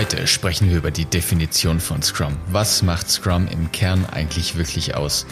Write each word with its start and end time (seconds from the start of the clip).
Heute 0.00 0.26
sprechen 0.26 0.70
wir 0.70 0.78
über 0.78 0.90
die 0.90 1.04
Definition 1.04 1.78
von 1.78 2.00
Scrum. 2.00 2.34
Was 2.46 2.82
macht 2.82 3.10
Scrum 3.10 3.46
im 3.48 3.70
Kern 3.70 4.06
eigentlich 4.06 4.56
wirklich 4.56 4.94
aus? 4.94 5.26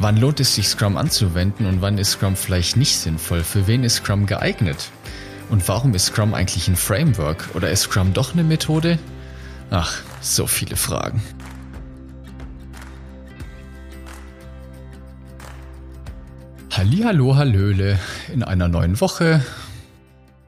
Wann 0.00 0.16
lohnt 0.16 0.40
es 0.40 0.56
sich, 0.56 0.66
Scrum 0.66 0.96
anzuwenden 0.96 1.64
und 1.64 1.80
wann 1.80 1.96
ist 1.96 2.10
Scrum 2.10 2.34
vielleicht 2.34 2.76
nicht 2.76 2.98
sinnvoll? 2.98 3.44
Für 3.44 3.68
wen 3.68 3.84
ist 3.84 3.98
Scrum 3.98 4.26
geeignet? 4.26 4.90
Und 5.48 5.68
warum 5.68 5.94
ist 5.94 6.06
Scrum 6.06 6.34
eigentlich 6.34 6.66
ein 6.66 6.74
Framework? 6.74 7.50
Oder 7.54 7.70
ist 7.70 7.82
Scrum 7.82 8.12
doch 8.12 8.32
eine 8.32 8.42
Methode? 8.42 8.98
Ach, 9.70 10.00
so 10.20 10.48
viele 10.48 10.74
Fragen. 10.74 11.22
Hallihallo, 16.72 17.36
Hallöle 17.36 18.00
in 18.34 18.42
einer 18.42 18.66
neuen 18.66 19.00
Woche 19.00 19.44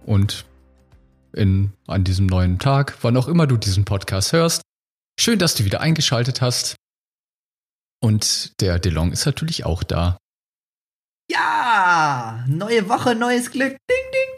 und 0.05 0.47
in, 1.35 1.73
an 1.87 2.05
diesem 2.05 2.27
neuen 2.27 2.59
Tag, 2.59 2.97
wann 3.03 3.17
auch 3.17 3.29
immer 3.29 3.47
du 3.47 3.57
diesen 3.57 3.85
Podcast 3.85 4.33
hörst. 4.33 4.63
Schön, 5.19 5.39
dass 5.39 5.55
du 5.55 5.65
wieder 5.65 5.81
eingeschaltet 5.81 6.41
hast. 6.41 6.77
Und 8.03 8.61
der 8.61 8.79
DeLong 8.79 9.13
ist 9.13 9.27
natürlich 9.27 9.65
auch 9.65 9.83
da. 9.83 10.19
Ja, 11.31 12.45
neue 12.49 12.89
Woche, 12.89 13.15
neues 13.15 13.51
Glück. 13.51 13.77
Ding, 13.91 14.07
ding, 14.13 14.31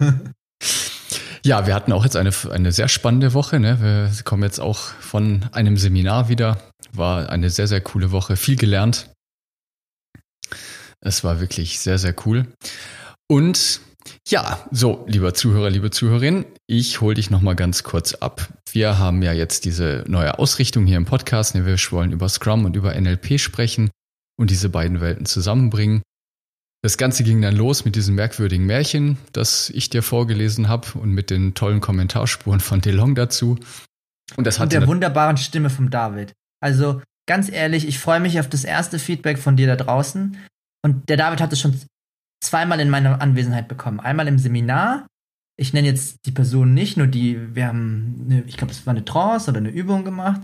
ding, 0.00 0.22
ding. 0.24 0.34
ja, 1.44 1.66
wir 1.66 1.74
hatten 1.74 1.92
auch 1.92 2.04
jetzt 2.04 2.16
eine, 2.16 2.32
eine 2.50 2.72
sehr 2.72 2.88
spannende 2.88 3.34
Woche. 3.34 3.60
Ne? 3.60 3.80
Wir 3.80 4.24
kommen 4.24 4.42
jetzt 4.42 4.60
auch 4.60 4.78
von 4.78 5.46
einem 5.52 5.76
Seminar 5.76 6.28
wieder. 6.28 6.58
War 6.92 7.28
eine 7.28 7.50
sehr, 7.50 7.66
sehr 7.66 7.80
coole 7.80 8.12
Woche. 8.12 8.36
Viel 8.36 8.56
gelernt. 8.56 9.10
Es 11.00 11.22
war 11.22 11.40
wirklich 11.40 11.78
sehr, 11.78 11.98
sehr 11.98 12.14
cool. 12.24 12.46
Und 13.28 13.80
ja, 14.28 14.66
so, 14.70 15.04
lieber 15.06 15.34
Zuhörer, 15.34 15.70
liebe 15.70 15.90
Zuhörerin, 15.90 16.44
ich 16.66 17.00
hole 17.00 17.14
dich 17.14 17.30
nochmal 17.30 17.56
ganz 17.56 17.82
kurz 17.82 18.14
ab. 18.14 18.48
Wir 18.70 18.98
haben 18.98 19.22
ja 19.22 19.32
jetzt 19.32 19.64
diese 19.64 20.04
neue 20.06 20.38
Ausrichtung 20.38 20.86
hier 20.86 20.96
im 20.96 21.04
Podcast. 21.04 21.54
Ne, 21.54 21.66
wir 21.66 21.76
wollen 21.90 22.12
über 22.12 22.28
Scrum 22.28 22.64
und 22.64 22.76
über 22.76 22.98
NLP 22.98 23.38
sprechen 23.38 23.90
und 24.38 24.50
diese 24.50 24.68
beiden 24.68 25.00
Welten 25.00 25.26
zusammenbringen. 25.26 26.02
Das 26.82 26.98
Ganze 26.98 27.24
ging 27.24 27.42
dann 27.42 27.56
los 27.56 27.84
mit 27.84 27.96
diesem 27.96 28.14
merkwürdigen 28.14 28.66
Märchen, 28.66 29.18
das 29.32 29.70
ich 29.70 29.90
dir 29.90 30.02
vorgelesen 30.02 30.68
habe 30.68 30.98
und 30.98 31.10
mit 31.10 31.30
den 31.30 31.54
tollen 31.54 31.80
Kommentarspuren 31.80 32.60
von 32.60 32.80
DeLong 32.80 33.14
dazu. 33.14 33.58
Und, 34.36 34.46
das 34.46 34.58
und 34.58 34.72
der 34.72 34.86
wunderbaren 34.86 35.36
Stimme 35.36 35.70
von 35.70 35.90
David. 35.90 36.32
Also 36.60 37.02
ganz 37.26 37.50
ehrlich, 37.50 37.86
ich 37.88 37.98
freue 37.98 38.20
mich 38.20 38.38
auf 38.38 38.48
das 38.48 38.64
erste 38.64 38.98
Feedback 38.98 39.38
von 39.38 39.56
dir 39.56 39.66
da 39.66 39.76
draußen. 39.76 40.36
Und 40.84 41.08
der 41.08 41.16
David 41.16 41.40
hat 41.40 41.52
es 41.52 41.60
schon 41.60 41.80
zweimal 42.46 42.80
in 42.80 42.90
meiner 42.90 43.20
Anwesenheit 43.20 43.68
bekommen. 43.68 44.00
Einmal 44.00 44.28
im 44.28 44.38
Seminar. 44.38 45.06
Ich 45.58 45.72
nenne 45.72 45.88
jetzt 45.88 46.26
die 46.26 46.32
Person 46.32 46.74
nicht, 46.74 46.96
nur 46.96 47.06
die, 47.06 47.54
wir 47.54 47.66
haben, 47.66 48.26
eine, 48.26 48.42
ich 48.42 48.56
glaube, 48.56 48.72
es 48.72 48.86
war 48.86 48.92
eine 48.92 49.04
Trance 49.04 49.50
oder 49.50 49.58
eine 49.58 49.70
Übung 49.70 50.04
gemacht. 50.04 50.40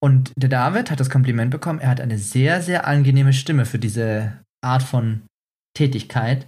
Und 0.00 0.32
der 0.36 0.48
David 0.48 0.90
hat 0.90 1.00
das 1.00 1.10
Kompliment 1.10 1.50
bekommen, 1.50 1.80
er 1.80 1.88
hat 1.88 2.00
eine 2.00 2.18
sehr, 2.18 2.62
sehr 2.62 2.86
angenehme 2.86 3.32
Stimme 3.32 3.64
für 3.64 3.78
diese 3.78 4.40
Art 4.62 4.82
von 4.82 5.22
Tätigkeit. 5.74 6.46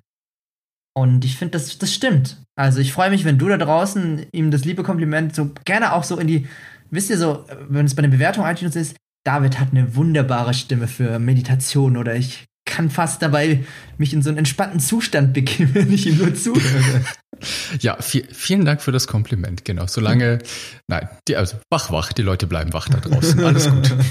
Und 0.97 1.25
ich 1.25 1.37
finde, 1.37 1.53
das, 1.53 1.79
das 1.79 1.93
stimmt. 1.93 2.43
Also 2.57 2.81
ich 2.81 2.93
freue 2.93 3.11
mich, 3.11 3.25
wenn 3.25 3.39
du 3.39 3.49
da 3.49 3.57
draußen 3.57 4.27
ihm 4.33 4.51
das 4.51 4.65
liebe 4.65 4.83
Kompliment 4.83 5.35
so 5.35 5.53
gerne 5.65 5.93
auch 5.93 6.05
so 6.05 6.19
in 6.19 6.27
die, 6.27 6.49
wisst 6.91 7.11
ihr 7.11 7.19
so, 7.19 7.47
wenn 7.69 7.87
es 7.87 7.95
bei 7.95 8.03
der 8.03 8.09
Bewertung 8.09 8.45
iTunes 8.47 8.77
ist, 8.77 8.97
David 9.25 9.61
hat 9.61 9.71
eine 9.71 9.95
wunderbare 9.95 10.55
Stimme 10.55 10.89
für 10.89 11.19
Meditation 11.19 11.97
oder 11.97 12.17
ich 12.17 12.47
kann 12.69 12.91
fast 12.91 13.23
dabei 13.23 13.65
mich 13.97 14.13
in 14.13 14.23
so 14.23 14.29
einen 14.29 14.39
entspannten 14.39 14.79
Zustand 14.79 15.33
begeben, 15.33 15.71
wenn 15.75 15.93
ich 15.93 16.07
ihm 16.07 16.19
nur 16.19 16.35
zuhöre. 16.35 17.05
Ja, 17.79 18.03
viel, 18.03 18.27
vielen 18.33 18.65
Dank 18.65 18.83
für 18.83 18.91
das 18.91 19.07
Kompliment. 19.07 19.65
Genau, 19.65 19.87
solange, 19.87 20.39
nein, 20.89 21.09
die, 21.29 21.37
also 21.37 21.57
wach, 21.71 21.93
wach, 21.93 22.13
die 22.13 22.23
Leute 22.23 22.49
bleiben 22.49 22.73
wach 22.73 22.89
da 22.89 22.99
draußen. 22.99 23.45
Alles 23.45 23.71
gut. 23.71 23.95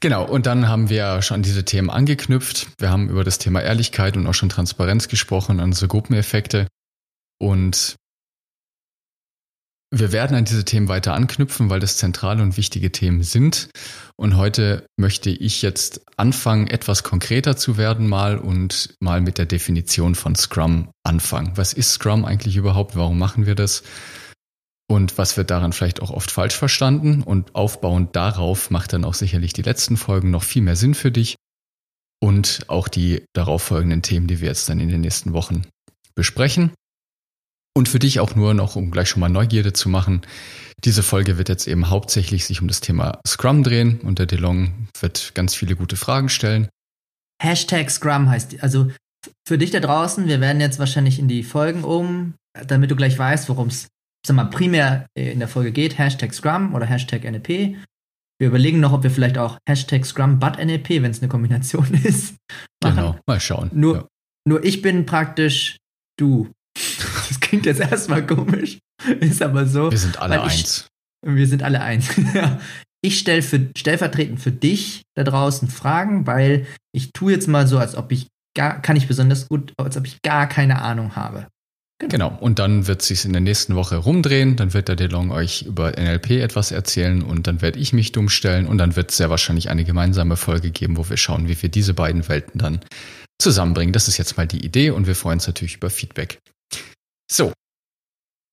Genau, 0.00 0.24
und 0.24 0.46
dann 0.46 0.68
haben 0.68 0.90
wir 0.90 1.22
schon 1.22 1.42
diese 1.42 1.64
Themen 1.64 1.90
angeknüpft. 1.90 2.68
Wir 2.78 2.88
haben 2.88 3.08
über 3.08 3.24
das 3.24 3.38
Thema 3.38 3.62
Ehrlichkeit 3.62 4.16
und 4.16 4.28
auch 4.28 4.34
schon 4.34 4.48
Transparenz 4.48 5.08
gesprochen, 5.08 5.58
unsere 5.58 5.88
Gruppeneffekte. 5.88 6.68
Und 7.40 7.96
wir 9.90 10.12
werden 10.12 10.36
an 10.36 10.44
diese 10.44 10.64
Themen 10.64 10.88
weiter 10.88 11.14
anknüpfen, 11.14 11.70
weil 11.70 11.80
das 11.80 11.96
zentrale 11.96 12.42
und 12.42 12.56
wichtige 12.56 12.92
Themen 12.92 13.22
sind. 13.22 13.70
Und 14.16 14.36
heute 14.36 14.86
möchte 14.96 15.30
ich 15.30 15.62
jetzt 15.62 16.02
anfangen, 16.18 16.66
etwas 16.66 17.02
konkreter 17.02 17.56
zu 17.56 17.78
werden 17.78 18.06
mal 18.06 18.38
und 18.38 18.94
mal 19.00 19.20
mit 19.20 19.38
der 19.38 19.46
Definition 19.46 20.14
von 20.14 20.36
Scrum 20.36 20.90
anfangen. 21.04 21.52
Was 21.56 21.72
ist 21.72 21.92
Scrum 21.92 22.24
eigentlich 22.24 22.56
überhaupt? 22.56 22.96
Warum 22.96 23.18
machen 23.18 23.46
wir 23.46 23.54
das? 23.54 23.82
Und 24.90 25.16
was 25.18 25.36
wird 25.36 25.50
daran 25.50 25.72
vielleicht 25.72 26.00
auch 26.00 26.10
oft 26.10 26.30
falsch 26.30 26.56
verstanden? 26.56 27.22
Und 27.22 27.54
aufbauend 27.54 28.14
darauf 28.14 28.70
macht 28.70 28.92
dann 28.92 29.04
auch 29.04 29.14
sicherlich 29.14 29.52
die 29.52 29.62
letzten 29.62 29.96
Folgen 29.96 30.30
noch 30.30 30.42
viel 30.42 30.62
mehr 30.62 30.76
Sinn 30.76 30.94
für 30.94 31.10
dich 31.10 31.36
und 32.20 32.64
auch 32.68 32.88
die 32.88 33.24
darauffolgenden 33.32 34.02
Themen, 34.02 34.26
die 34.26 34.40
wir 34.40 34.48
jetzt 34.48 34.68
dann 34.68 34.80
in 34.80 34.88
den 34.88 35.00
nächsten 35.00 35.32
Wochen 35.32 35.66
besprechen. 36.14 36.72
Und 37.78 37.88
für 37.88 38.00
dich 38.00 38.18
auch 38.18 38.34
nur 38.34 38.54
noch, 38.54 38.74
um 38.74 38.90
gleich 38.90 39.08
schon 39.08 39.20
mal 39.20 39.28
Neugierde 39.28 39.72
zu 39.72 39.88
machen, 39.88 40.22
diese 40.82 41.04
Folge 41.04 41.38
wird 41.38 41.48
jetzt 41.48 41.68
eben 41.68 41.90
hauptsächlich 41.90 42.44
sich 42.44 42.60
um 42.60 42.66
das 42.66 42.80
Thema 42.80 43.20
Scrum 43.24 43.62
drehen 43.62 44.00
und 44.00 44.18
der 44.18 44.26
DeLong 44.26 44.88
wird 44.98 45.32
ganz 45.36 45.54
viele 45.54 45.76
gute 45.76 45.94
Fragen 45.94 46.28
stellen. 46.28 46.68
Hashtag 47.40 47.88
Scrum 47.88 48.28
heißt, 48.28 48.64
also 48.64 48.90
für 49.46 49.58
dich 49.58 49.70
da 49.70 49.78
draußen, 49.78 50.26
wir 50.26 50.40
werden 50.40 50.60
jetzt 50.60 50.80
wahrscheinlich 50.80 51.20
in 51.20 51.28
die 51.28 51.44
Folgen 51.44 51.84
um, 51.84 52.34
damit 52.66 52.90
du 52.90 52.96
gleich 52.96 53.16
weißt, 53.16 53.48
worum 53.48 53.68
es 53.68 53.86
sag 54.26 54.34
mal, 54.34 54.46
primär 54.46 55.06
in 55.14 55.38
der 55.38 55.46
Folge 55.46 55.70
geht, 55.70 55.98
Hashtag 55.98 56.34
Scrum 56.34 56.74
oder 56.74 56.84
Hashtag 56.84 57.22
NLP. 57.22 57.76
Wir 58.40 58.48
überlegen 58.48 58.80
noch, 58.80 58.92
ob 58.92 59.04
wir 59.04 59.12
vielleicht 59.12 59.38
auch 59.38 59.56
Hashtag 59.68 60.04
Scrum 60.04 60.40
but 60.40 60.58
NLP, 60.58 61.00
wenn 61.00 61.12
es 61.12 61.22
eine 61.22 61.28
Kombination 61.28 61.94
ist. 62.02 62.34
Machen. 62.82 62.96
Genau, 62.96 63.18
mal 63.24 63.38
schauen. 63.38 63.70
Nur, 63.72 63.94
ja. 63.94 64.08
nur 64.48 64.64
ich 64.64 64.82
bin 64.82 65.06
praktisch 65.06 65.76
du. 66.18 66.50
Klingt 67.48 67.64
jetzt 67.64 67.80
erstmal 67.80 68.26
komisch, 68.26 68.78
ist 69.20 69.42
aber 69.42 69.64
so. 69.64 69.90
Wir 69.90 69.98
sind 69.98 70.18
alle 70.18 70.36
ich, 70.36 70.42
eins. 70.42 70.86
Wir 71.26 71.46
sind 71.46 71.62
alle 71.62 71.80
eins. 71.80 72.10
ich 73.02 73.18
stelle 73.18 73.40
für, 73.40 73.70
stellvertretend 73.76 74.38
für 74.38 74.52
dich 74.52 75.02
da 75.14 75.24
draußen 75.24 75.68
Fragen, 75.68 76.26
weil 76.26 76.66
ich 76.92 77.12
tue 77.12 77.32
jetzt 77.32 77.48
mal 77.48 77.66
so, 77.66 77.78
als 77.78 77.96
ob 77.96 78.12
ich 78.12 78.26
gar, 78.54 78.82
kann 78.82 78.96
ich 78.96 79.08
besonders 79.08 79.48
gut, 79.48 79.72
als 79.78 79.96
ob 79.96 80.06
ich 80.06 80.20
gar 80.20 80.46
keine 80.46 80.82
Ahnung 80.82 81.16
habe. 81.16 81.46
Genau. 82.00 82.28
genau. 82.28 82.38
Und 82.38 82.58
dann 82.58 82.86
wird 82.86 83.00
sich 83.00 83.24
in 83.24 83.32
der 83.32 83.40
nächsten 83.40 83.74
Woche 83.74 83.96
rumdrehen. 83.96 84.56
Dann 84.56 84.74
wird 84.74 84.88
der 84.88 84.96
DeLong 84.96 85.30
euch 85.30 85.62
über 85.62 85.92
NLP 85.92 86.32
etwas 86.32 86.70
erzählen 86.70 87.22
und 87.22 87.46
dann 87.46 87.62
werde 87.62 87.78
ich 87.78 87.94
mich 87.94 88.12
dumm 88.12 88.28
stellen 88.28 88.66
und 88.66 88.76
dann 88.76 88.94
wird 88.94 89.10
es 89.10 89.16
sehr 89.16 89.30
wahrscheinlich 89.30 89.70
eine 89.70 89.84
gemeinsame 89.84 90.36
Folge 90.36 90.70
geben, 90.70 90.98
wo 90.98 91.08
wir 91.08 91.16
schauen, 91.16 91.48
wie 91.48 91.60
wir 91.60 91.70
diese 91.70 91.94
beiden 91.94 92.28
Welten 92.28 92.60
dann 92.60 92.80
zusammenbringen. 93.40 93.94
Das 93.94 94.06
ist 94.06 94.18
jetzt 94.18 94.36
mal 94.36 94.46
die 94.46 94.64
Idee 94.64 94.90
und 94.90 95.06
wir 95.06 95.14
freuen 95.14 95.38
uns 95.38 95.46
natürlich 95.46 95.76
über 95.76 95.88
Feedback. 95.88 96.38
So. 97.30 97.52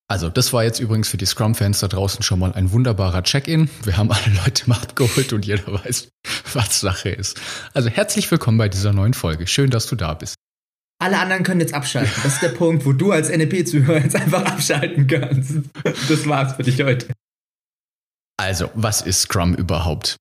Also, 0.08 0.30
das 0.30 0.54
war 0.54 0.64
jetzt 0.64 0.80
übrigens 0.80 1.10
für 1.10 1.18
die 1.18 1.26
Scrum-Fans 1.26 1.80
da 1.80 1.88
draußen 1.88 2.22
schon 2.22 2.38
mal 2.38 2.54
ein 2.54 2.72
wunderbarer 2.72 3.24
Check-in. 3.24 3.70
Wir 3.84 3.98
haben 3.98 4.12
alle 4.12 4.36
Leute 4.46 4.70
mal 4.70 4.78
abgeholt 4.78 5.34
und 5.34 5.46
jeder 5.46 5.66
weiß, 5.66 6.10
was 6.54 6.80
Sache 6.80 7.10
ist. 7.10 7.42
Also, 7.74 7.90
herzlich 7.90 8.30
willkommen 8.30 8.58
bei 8.60 8.70
dieser 8.70 8.94
neuen 8.94 9.16
Folge. 9.16 9.48
Schön, 9.48 9.72
dass 9.72 9.88
du 9.88 9.96
da 9.96 10.14
bist. 10.14 10.36
Alle 11.00 11.20
anderen 11.20 11.44
können 11.44 11.60
jetzt 11.60 11.74
abschalten. 11.74 12.14
Das 12.24 12.34
ist 12.34 12.42
der 12.42 12.50
Punkt, 12.50 12.86
wo 12.86 12.94
du 12.94 13.12
als 13.12 13.30
NLP-Zuhörer 13.30 14.02
jetzt 14.02 14.16
einfach 14.16 14.46
abschalten 14.46 15.08
kannst. 15.08 15.54
Das 15.84 16.28
war's 16.28 16.56
für 16.56 16.64
dich 16.64 16.82
heute. 16.82 17.08
Also, 18.38 18.70
was 18.76 19.02
ist 19.02 19.22
Scrum 19.22 19.56
überhaupt? 19.56 20.18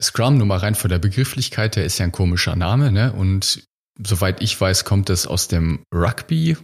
Scrum, 0.00 0.36
nur 0.36 0.46
mal 0.46 0.58
rein 0.58 0.74
von 0.74 0.90
der 0.90 0.98
Begrifflichkeit, 0.98 1.76
der 1.76 1.84
ist 1.84 1.98
ja 1.98 2.04
ein 2.04 2.12
komischer 2.12 2.54
Name, 2.54 2.92
ne? 2.92 3.12
Und 3.12 3.64
soweit 4.02 4.42
ich 4.42 4.60
weiß, 4.60 4.84
kommt 4.84 5.10
es 5.10 5.26
aus 5.26 5.48
dem 5.48 5.84
Rugby 5.94 6.56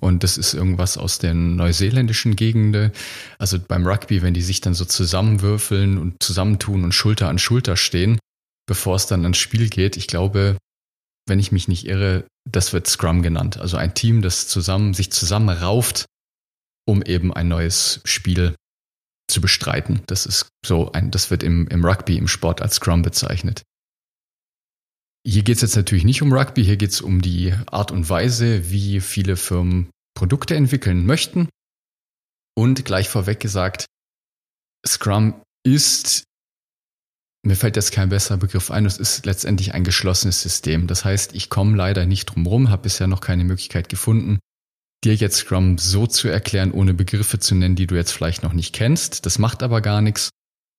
und 0.00 0.22
das 0.22 0.36
ist 0.36 0.52
irgendwas 0.52 0.98
aus 0.98 1.18
den 1.18 1.56
neuseeländischen 1.56 2.36
Gegenden. 2.36 2.92
Also 3.38 3.58
beim 3.58 3.86
Rugby, 3.86 4.22
wenn 4.22 4.34
die 4.34 4.42
sich 4.42 4.60
dann 4.60 4.74
so 4.74 4.84
zusammenwürfeln 4.84 5.98
und 5.98 6.22
zusammentun 6.22 6.84
und 6.84 6.92
Schulter 6.92 7.28
an 7.28 7.38
Schulter 7.38 7.76
stehen, 7.76 8.18
bevor 8.66 8.96
es 8.96 9.06
dann 9.06 9.22
ans 9.22 9.38
Spiel 9.38 9.70
geht. 9.70 9.96
Ich 9.96 10.06
glaube, 10.06 10.58
wenn 11.26 11.38
ich 11.38 11.50
mich 11.50 11.66
nicht 11.66 11.86
irre, 11.86 12.24
das 12.48 12.72
wird 12.72 12.86
Scrum 12.86 13.22
genannt. 13.22 13.56
Also 13.56 13.78
ein 13.78 13.94
Team, 13.94 14.20
das 14.20 14.48
zusammen, 14.48 14.92
sich 14.92 15.10
zusammenrauft, 15.10 16.04
um 16.86 17.02
eben 17.02 17.32
ein 17.32 17.48
neues 17.48 18.00
Spiel 18.04 18.54
zu 19.28 19.40
bestreiten. 19.40 20.02
Das 20.06 20.26
ist 20.26 20.48
so 20.64 20.92
ein, 20.92 21.10
das 21.10 21.30
wird 21.30 21.42
im, 21.42 21.66
im 21.68 21.84
Rugby, 21.84 22.18
im 22.18 22.28
Sport 22.28 22.60
als 22.60 22.76
Scrum 22.76 23.02
bezeichnet. 23.02 23.62
Hier 25.28 25.42
geht 25.42 25.56
es 25.56 25.62
jetzt 25.62 25.74
natürlich 25.74 26.04
nicht 26.04 26.22
um 26.22 26.32
Rugby, 26.32 26.64
hier 26.64 26.76
geht 26.76 26.90
es 26.90 27.00
um 27.00 27.20
die 27.20 27.52
Art 27.66 27.90
und 27.90 28.08
Weise, 28.08 28.70
wie 28.70 29.00
viele 29.00 29.34
Firmen 29.36 29.90
Produkte 30.14 30.54
entwickeln 30.54 31.04
möchten. 31.04 31.48
Und 32.56 32.84
gleich 32.84 33.08
vorweg 33.08 33.40
gesagt, 33.40 33.86
Scrum 34.86 35.42
ist, 35.64 36.22
mir 37.44 37.56
fällt 37.56 37.74
jetzt 37.74 37.90
kein 37.90 38.08
besserer 38.08 38.36
Begriff 38.36 38.70
ein, 38.70 38.86
es 38.86 38.98
ist 38.98 39.26
letztendlich 39.26 39.74
ein 39.74 39.82
geschlossenes 39.82 40.40
System. 40.40 40.86
Das 40.86 41.04
heißt, 41.04 41.34
ich 41.34 41.50
komme 41.50 41.76
leider 41.76 42.06
nicht 42.06 42.26
drum 42.26 42.46
rum, 42.46 42.70
habe 42.70 42.82
bisher 42.82 43.08
noch 43.08 43.20
keine 43.20 43.42
Möglichkeit 43.42 43.88
gefunden, 43.88 44.38
dir 45.02 45.16
jetzt 45.16 45.38
Scrum 45.38 45.76
so 45.76 46.06
zu 46.06 46.28
erklären, 46.28 46.70
ohne 46.70 46.94
Begriffe 46.94 47.40
zu 47.40 47.56
nennen, 47.56 47.74
die 47.74 47.88
du 47.88 47.96
jetzt 47.96 48.12
vielleicht 48.12 48.44
noch 48.44 48.52
nicht 48.52 48.72
kennst. 48.76 49.26
Das 49.26 49.40
macht 49.40 49.64
aber 49.64 49.80
gar 49.80 50.02
nichts, 50.02 50.30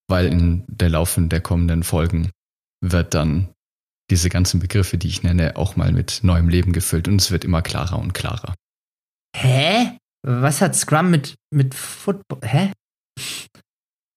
weil 0.08 0.28
in 0.28 0.64
der 0.70 0.90
Laufe 0.90 1.22
der 1.22 1.42
kommenden 1.42 1.84
Folgen 1.84 2.32
wird 2.82 3.14
dann 3.14 3.50
diese 4.10 4.30
ganzen 4.30 4.60
Begriffe, 4.60 4.98
die 4.98 5.08
ich 5.08 5.24
nenne, 5.24 5.56
auch 5.56 5.76
mal 5.76 5.92
mit 5.92 6.20
neuem 6.24 6.50
Leben 6.50 6.72
gefüllt 6.72 7.08
und 7.08 7.22
es 7.22 7.32
wird 7.32 7.44
immer 7.44 7.62
klarer 7.62 8.00
und 8.00 8.14
klarer. 8.14 8.56
Hä? 9.36 9.98
Was 10.26 10.62
hat 10.62 10.76
Scrum 10.76 11.12
mit, 11.12 11.36
mit 11.54 11.76
Football? 11.76 12.40
Hä? 12.44 12.72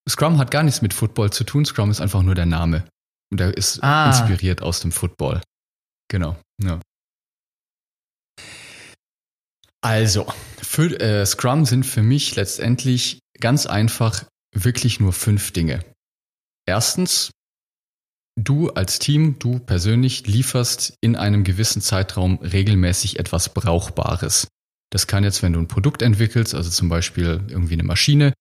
Scrum 0.08 0.38
hat 0.38 0.50
gar 0.50 0.62
nichts 0.62 0.82
mit 0.82 0.94
Football 0.94 1.31
zu 1.31 1.44
tun. 1.44 1.64
Scrum 1.64 1.90
ist 1.90 2.00
einfach 2.00 2.22
nur 2.22 2.34
der 2.34 2.46
Name. 2.46 2.84
Und 3.31 3.38
der 3.38 3.56
ist 3.56 3.82
ah. 3.82 4.08
inspiriert 4.08 4.62
aus 4.62 4.81
dem 4.81 4.92
Football. 4.92 5.40
Genau. 6.08 6.37
Ja. 6.62 6.81
Also, 9.82 10.26
für, 10.60 11.00
äh, 11.00 11.25
Scrum 11.25 11.64
sind 11.64 11.84
für 11.84 12.02
mich 12.02 12.37
letztendlich 12.37 13.20
ganz 13.38 13.66
einfach 13.66 14.25
wirklich 14.54 15.00
nur 15.00 15.12
fünf 15.12 15.52
Dinge. 15.52 15.84
Erstens, 16.66 17.31
du 18.36 18.70
als 18.70 18.98
Team, 18.98 19.38
du 19.38 19.58
persönlich 19.58 20.26
lieferst 20.26 20.94
in 21.00 21.16
einem 21.16 21.44
gewissen 21.44 21.82
Zeitraum 21.82 22.38
regelmäßig 22.38 23.18
etwas 23.18 23.52
Brauchbares. 23.52 24.48
Das 24.90 25.06
kann 25.06 25.24
jetzt, 25.24 25.42
wenn 25.42 25.52
du 25.52 25.60
ein 25.60 25.68
Produkt 25.68 26.02
entwickelst, 26.02 26.54
also 26.54 26.70
zum 26.70 26.88
Beispiel 26.88 27.42
irgendwie 27.48 27.74
eine 27.74 27.84
Maschine, 27.84 28.32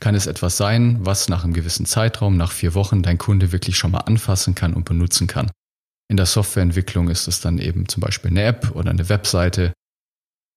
kann 0.00 0.14
es 0.14 0.26
etwas 0.26 0.56
sein, 0.56 0.98
was 1.04 1.28
nach 1.28 1.44
einem 1.44 1.52
gewissen 1.52 1.86
Zeitraum, 1.86 2.36
nach 2.36 2.50
vier 2.50 2.74
Wochen, 2.74 3.02
dein 3.02 3.18
Kunde 3.18 3.52
wirklich 3.52 3.76
schon 3.76 3.92
mal 3.92 4.00
anfassen 4.00 4.54
kann 4.54 4.74
und 4.74 4.84
benutzen 4.84 5.26
kann. 5.26 5.50
In 6.08 6.16
der 6.16 6.26
Softwareentwicklung 6.26 7.08
ist 7.08 7.28
es 7.28 7.40
dann 7.40 7.58
eben 7.58 7.88
zum 7.88 8.00
Beispiel 8.00 8.30
eine 8.30 8.42
App 8.42 8.72
oder 8.74 8.90
eine 8.90 9.08
Webseite, 9.08 9.72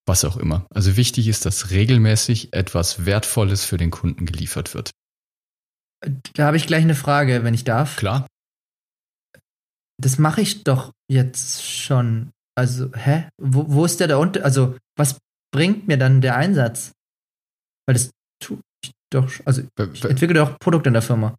was 0.08 0.26
auch 0.26 0.38
immer. 0.38 0.66
Also 0.74 0.98
wichtig 0.98 1.28
ist, 1.28 1.46
dass 1.46 1.70
regelmäßig 1.70 2.54
etwas 2.54 3.06
Wertvolles 3.06 3.64
für 3.66 3.78
den 3.78 3.92
Kunden 3.92 4.26
geliefert 4.26 4.74
wird. 4.74 4.92
Da 6.34 6.46
habe 6.46 6.58
ich 6.58 6.68
gleich 6.68 6.84
eine 6.84 6.96
Frage, 6.96 7.44
wenn 7.44 7.54
ich 7.54 7.64
darf. 7.64 7.96
Klar. 7.98 8.28
Das 10.02 10.18
mache 10.18 10.42
ich 10.42 10.64
doch 10.64 10.92
jetzt 11.10 11.64
schon. 11.64 12.32
Also, 12.58 12.92
hä? 12.94 13.30
Wo, 13.42 13.66
wo 13.68 13.86
ist 13.86 14.00
der 14.00 14.08
da 14.08 14.18
unten? 14.18 14.44
Also, 14.44 14.78
was 14.98 15.18
bringt 15.54 15.88
mir 15.88 15.98
dann 15.98 16.22
der 16.22 16.36
Einsatz? 16.36 16.92
Weil 17.88 17.94
das 17.94 18.12
tue 18.42 18.60
ich 18.84 18.92
doch, 19.12 19.30
also 19.46 19.62
ich 19.94 20.04
entwickle 20.04 20.36
doch 20.36 20.60
Produkte 20.60 20.90
in 20.90 20.94
der 20.94 21.02
Firma. 21.02 21.36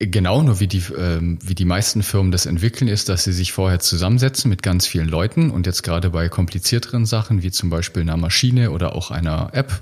Genau, 0.00 0.42
nur 0.42 0.60
wie 0.60 0.68
die, 0.68 0.82
ähm, 0.96 1.38
wie 1.42 1.56
die 1.56 1.64
meisten 1.64 2.04
Firmen 2.04 2.30
das 2.30 2.46
entwickeln, 2.46 2.86
ist, 2.86 3.08
dass 3.08 3.24
sie 3.24 3.32
sich 3.32 3.52
vorher 3.52 3.80
zusammensetzen 3.80 4.48
mit 4.48 4.62
ganz 4.62 4.86
vielen 4.86 5.08
Leuten 5.08 5.50
und 5.50 5.66
jetzt 5.66 5.82
gerade 5.82 6.10
bei 6.10 6.28
komplizierteren 6.28 7.04
Sachen, 7.04 7.42
wie 7.42 7.50
zum 7.50 7.68
Beispiel 7.68 8.02
einer 8.02 8.16
Maschine 8.16 8.70
oder 8.70 8.94
auch 8.94 9.10
einer 9.10 9.50
App, 9.54 9.80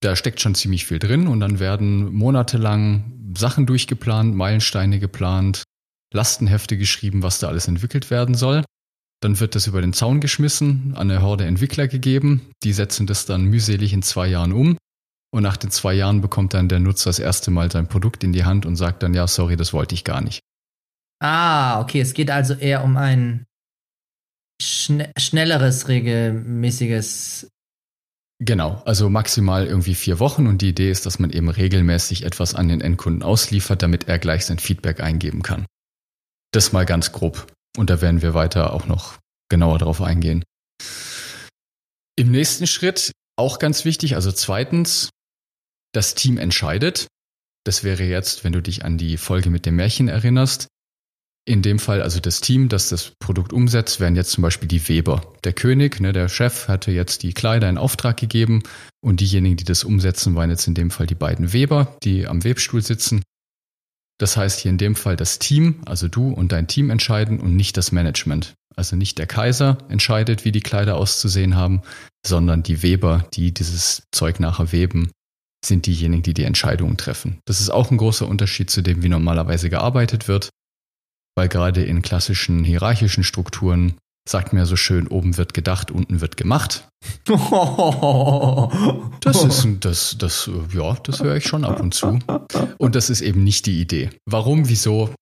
da 0.00 0.14
steckt 0.14 0.40
schon 0.40 0.54
ziemlich 0.54 0.86
viel 0.86 1.00
drin 1.00 1.26
und 1.26 1.40
dann 1.40 1.58
werden 1.58 2.12
monatelang 2.14 3.34
Sachen 3.36 3.66
durchgeplant, 3.66 4.36
Meilensteine 4.36 5.00
geplant, 5.00 5.64
Lastenhefte 6.12 6.76
geschrieben, 6.76 7.22
was 7.22 7.38
da 7.38 7.48
alles 7.48 7.68
entwickelt 7.68 8.10
werden 8.10 8.34
soll. 8.34 8.64
Dann 9.20 9.40
wird 9.40 9.54
das 9.54 9.66
über 9.66 9.80
den 9.80 9.92
Zaun 9.92 10.20
geschmissen, 10.20 10.94
an 10.94 11.10
eine 11.10 11.22
Horde 11.22 11.46
Entwickler 11.46 11.88
gegeben. 11.88 12.50
Die 12.62 12.72
setzen 12.72 13.06
das 13.06 13.26
dann 13.26 13.44
mühselig 13.44 13.92
in 13.92 14.02
zwei 14.02 14.28
Jahren 14.28 14.52
um. 14.52 14.76
Und 15.32 15.42
nach 15.42 15.56
den 15.56 15.70
zwei 15.70 15.94
Jahren 15.94 16.20
bekommt 16.20 16.54
dann 16.54 16.68
der 16.68 16.80
Nutzer 16.80 17.10
das 17.10 17.18
erste 17.18 17.50
Mal 17.50 17.70
sein 17.70 17.88
Produkt 17.88 18.24
in 18.24 18.32
die 18.32 18.44
Hand 18.44 18.66
und 18.66 18.76
sagt 18.76 19.02
dann, 19.02 19.14
ja, 19.14 19.26
sorry, 19.26 19.56
das 19.56 19.72
wollte 19.72 19.94
ich 19.94 20.04
gar 20.04 20.20
nicht. 20.20 20.40
Ah, 21.20 21.80
okay. 21.80 22.00
Es 22.00 22.14
geht 22.14 22.30
also 22.30 22.54
eher 22.54 22.84
um 22.84 22.96
ein 22.96 23.46
schn 24.62 25.08
schnelleres, 25.18 25.88
regelmäßiges. 25.88 27.48
Genau, 28.38 28.82
also 28.84 29.08
maximal 29.08 29.66
irgendwie 29.66 29.94
vier 29.94 30.20
Wochen 30.20 30.46
und 30.46 30.60
die 30.60 30.68
Idee 30.68 30.90
ist, 30.90 31.06
dass 31.06 31.18
man 31.18 31.30
eben 31.30 31.48
regelmäßig 31.48 32.24
etwas 32.24 32.54
an 32.54 32.68
den 32.68 32.82
Endkunden 32.82 33.22
ausliefert, 33.22 33.82
damit 33.82 34.08
er 34.08 34.18
gleich 34.18 34.44
sein 34.44 34.58
Feedback 34.58 35.00
eingeben 35.00 35.42
kann. 35.42 35.64
Das 36.56 36.72
mal 36.72 36.86
ganz 36.86 37.12
grob. 37.12 37.52
Und 37.76 37.90
da 37.90 38.00
werden 38.00 38.22
wir 38.22 38.32
weiter 38.32 38.72
auch 38.72 38.86
noch 38.86 39.18
genauer 39.50 39.76
drauf 39.76 40.00
eingehen. 40.00 40.42
Im 42.18 42.30
nächsten 42.30 42.66
Schritt, 42.66 43.12
auch 43.38 43.58
ganz 43.58 43.84
wichtig, 43.84 44.14
also 44.14 44.32
zweitens, 44.32 45.10
das 45.92 46.14
Team 46.14 46.38
entscheidet. 46.38 47.08
Das 47.64 47.84
wäre 47.84 48.04
jetzt, 48.04 48.42
wenn 48.42 48.54
du 48.54 48.62
dich 48.62 48.86
an 48.86 48.96
die 48.96 49.18
Folge 49.18 49.50
mit 49.50 49.66
dem 49.66 49.76
Märchen 49.76 50.08
erinnerst. 50.08 50.68
In 51.46 51.60
dem 51.60 51.78
Fall, 51.78 52.00
also 52.00 52.20
das 52.20 52.40
Team, 52.40 52.70
das 52.70 52.88
das 52.88 53.12
Produkt 53.18 53.52
umsetzt, 53.52 54.00
wären 54.00 54.16
jetzt 54.16 54.30
zum 54.30 54.40
Beispiel 54.40 54.66
die 54.66 54.88
Weber. 54.88 55.34
Der 55.44 55.52
König, 55.52 56.00
ne, 56.00 56.14
der 56.14 56.30
Chef, 56.30 56.68
hatte 56.68 56.90
jetzt 56.90 57.22
die 57.22 57.34
Kleider 57.34 57.68
in 57.68 57.76
Auftrag 57.76 58.16
gegeben 58.16 58.62
und 59.02 59.20
diejenigen, 59.20 59.58
die 59.58 59.64
das 59.64 59.84
umsetzen, 59.84 60.36
waren 60.36 60.48
jetzt 60.48 60.66
in 60.66 60.74
dem 60.74 60.90
Fall 60.90 61.06
die 61.06 61.14
beiden 61.14 61.52
Weber, 61.52 61.98
die 62.02 62.26
am 62.26 62.44
Webstuhl 62.44 62.80
sitzen. 62.80 63.22
Das 64.18 64.36
heißt 64.36 64.60
hier 64.60 64.70
in 64.70 64.78
dem 64.78 64.96
Fall 64.96 65.16
das 65.16 65.38
Team, 65.38 65.82
also 65.84 66.08
du 66.08 66.30
und 66.30 66.52
dein 66.52 66.66
Team 66.66 66.90
entscheiden 66.90 67.38
und 67.38 67.54
nicht 67.54 67.76
das 67.76 67.92
Management. 67.92 68.54
Also 68.74 68.96
nicht 68.96 69.18
der 69.18 69.26
Kaiser 69.26 69.78
entscheidet, 69.88 70.44
wie 70.44 70.52
die 70.52 70.60
Kleider 70.60 70.96
auszusehen 70.96 71.56
haben, 71.56 71.82
sondern 72.26 72.62
die 72.62 72.82
Weber, 72.82 73.26
die 73.34 73.52
dieses 73.52 74.02
Zeug 74.12 74.38
nachher 74.40 74.72
weben, 74.72 75.10
sind 75.64 75.86
diejenigen, 75.86 76.22
die 76.22 76.34
die 76.34 76.44
Entscheidungen 76.44 76.96
treffen. 76.96 77.40
Das 77.46 77.60
ist 77.60 77.70
auch 77.70 77.90
ein 77.90 77.96
großer 77.96 78.28
Unterschied 78.28 78.70
zu 78.70 78.82
dem, 78.82 79.02
wie 79.02 79.08
normalerweise 79.08 79.70
gearbeitet 79.70 80.28
wird, 80.28 80.50
weil 81.34 81.48
gerade 81.48 81.84
in 81.84 82.02
klassischen 82.02 82.64
hierarchischen 82.64 83.24
Strukturen 83.24 83.96
sagt 84.28 84.52
mir 84.52 84.66
so 84.66 84.76
schön, 84.76 85.08
oben 85.08 85.36
wird 85.36 85.54
gedacht, 85.54 85.90
unten 85.90 86.20
wird 86.20 86.36
gemacht. 86.36 86.88
Das 89.20 89.42
ist, 89.42 89.66
das, 89.80 90.16
das, 90.18 90.48
ja, 90.72 90.94
das 91.02 91.20
höre 91.20 91.36
ich 91.36 91.46
schon 91.46 91.64
ab 91.64 91.80
und 91.80 91.94
zu. 91.94 92.20
Und 92.78 92.94
das 92.94 93.10
ist 93.10 93.22
eben 93.22 93.42
nicht 93.42 93.66
die 93.66 93.80
Idee. 93.80 94.10
Warum, 94.24 94.68
wieso? 94.68 95.12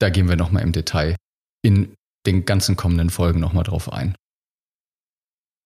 Da 0.00 0.10
gehen 0.10 0.28
wir 0.28 0.36
nochmal 0.36 0.64
im 0.64 0.72
Detail 0.72 1.14
in 1.62 1.94
den 2.26 2.46
ganzen 2.46 2.74
kommenden 2.74 3.10
Folgen 3.10 3.38
nochmal 3.38 3.62
drauf 3.62 3.92
ein. 3.92 4.16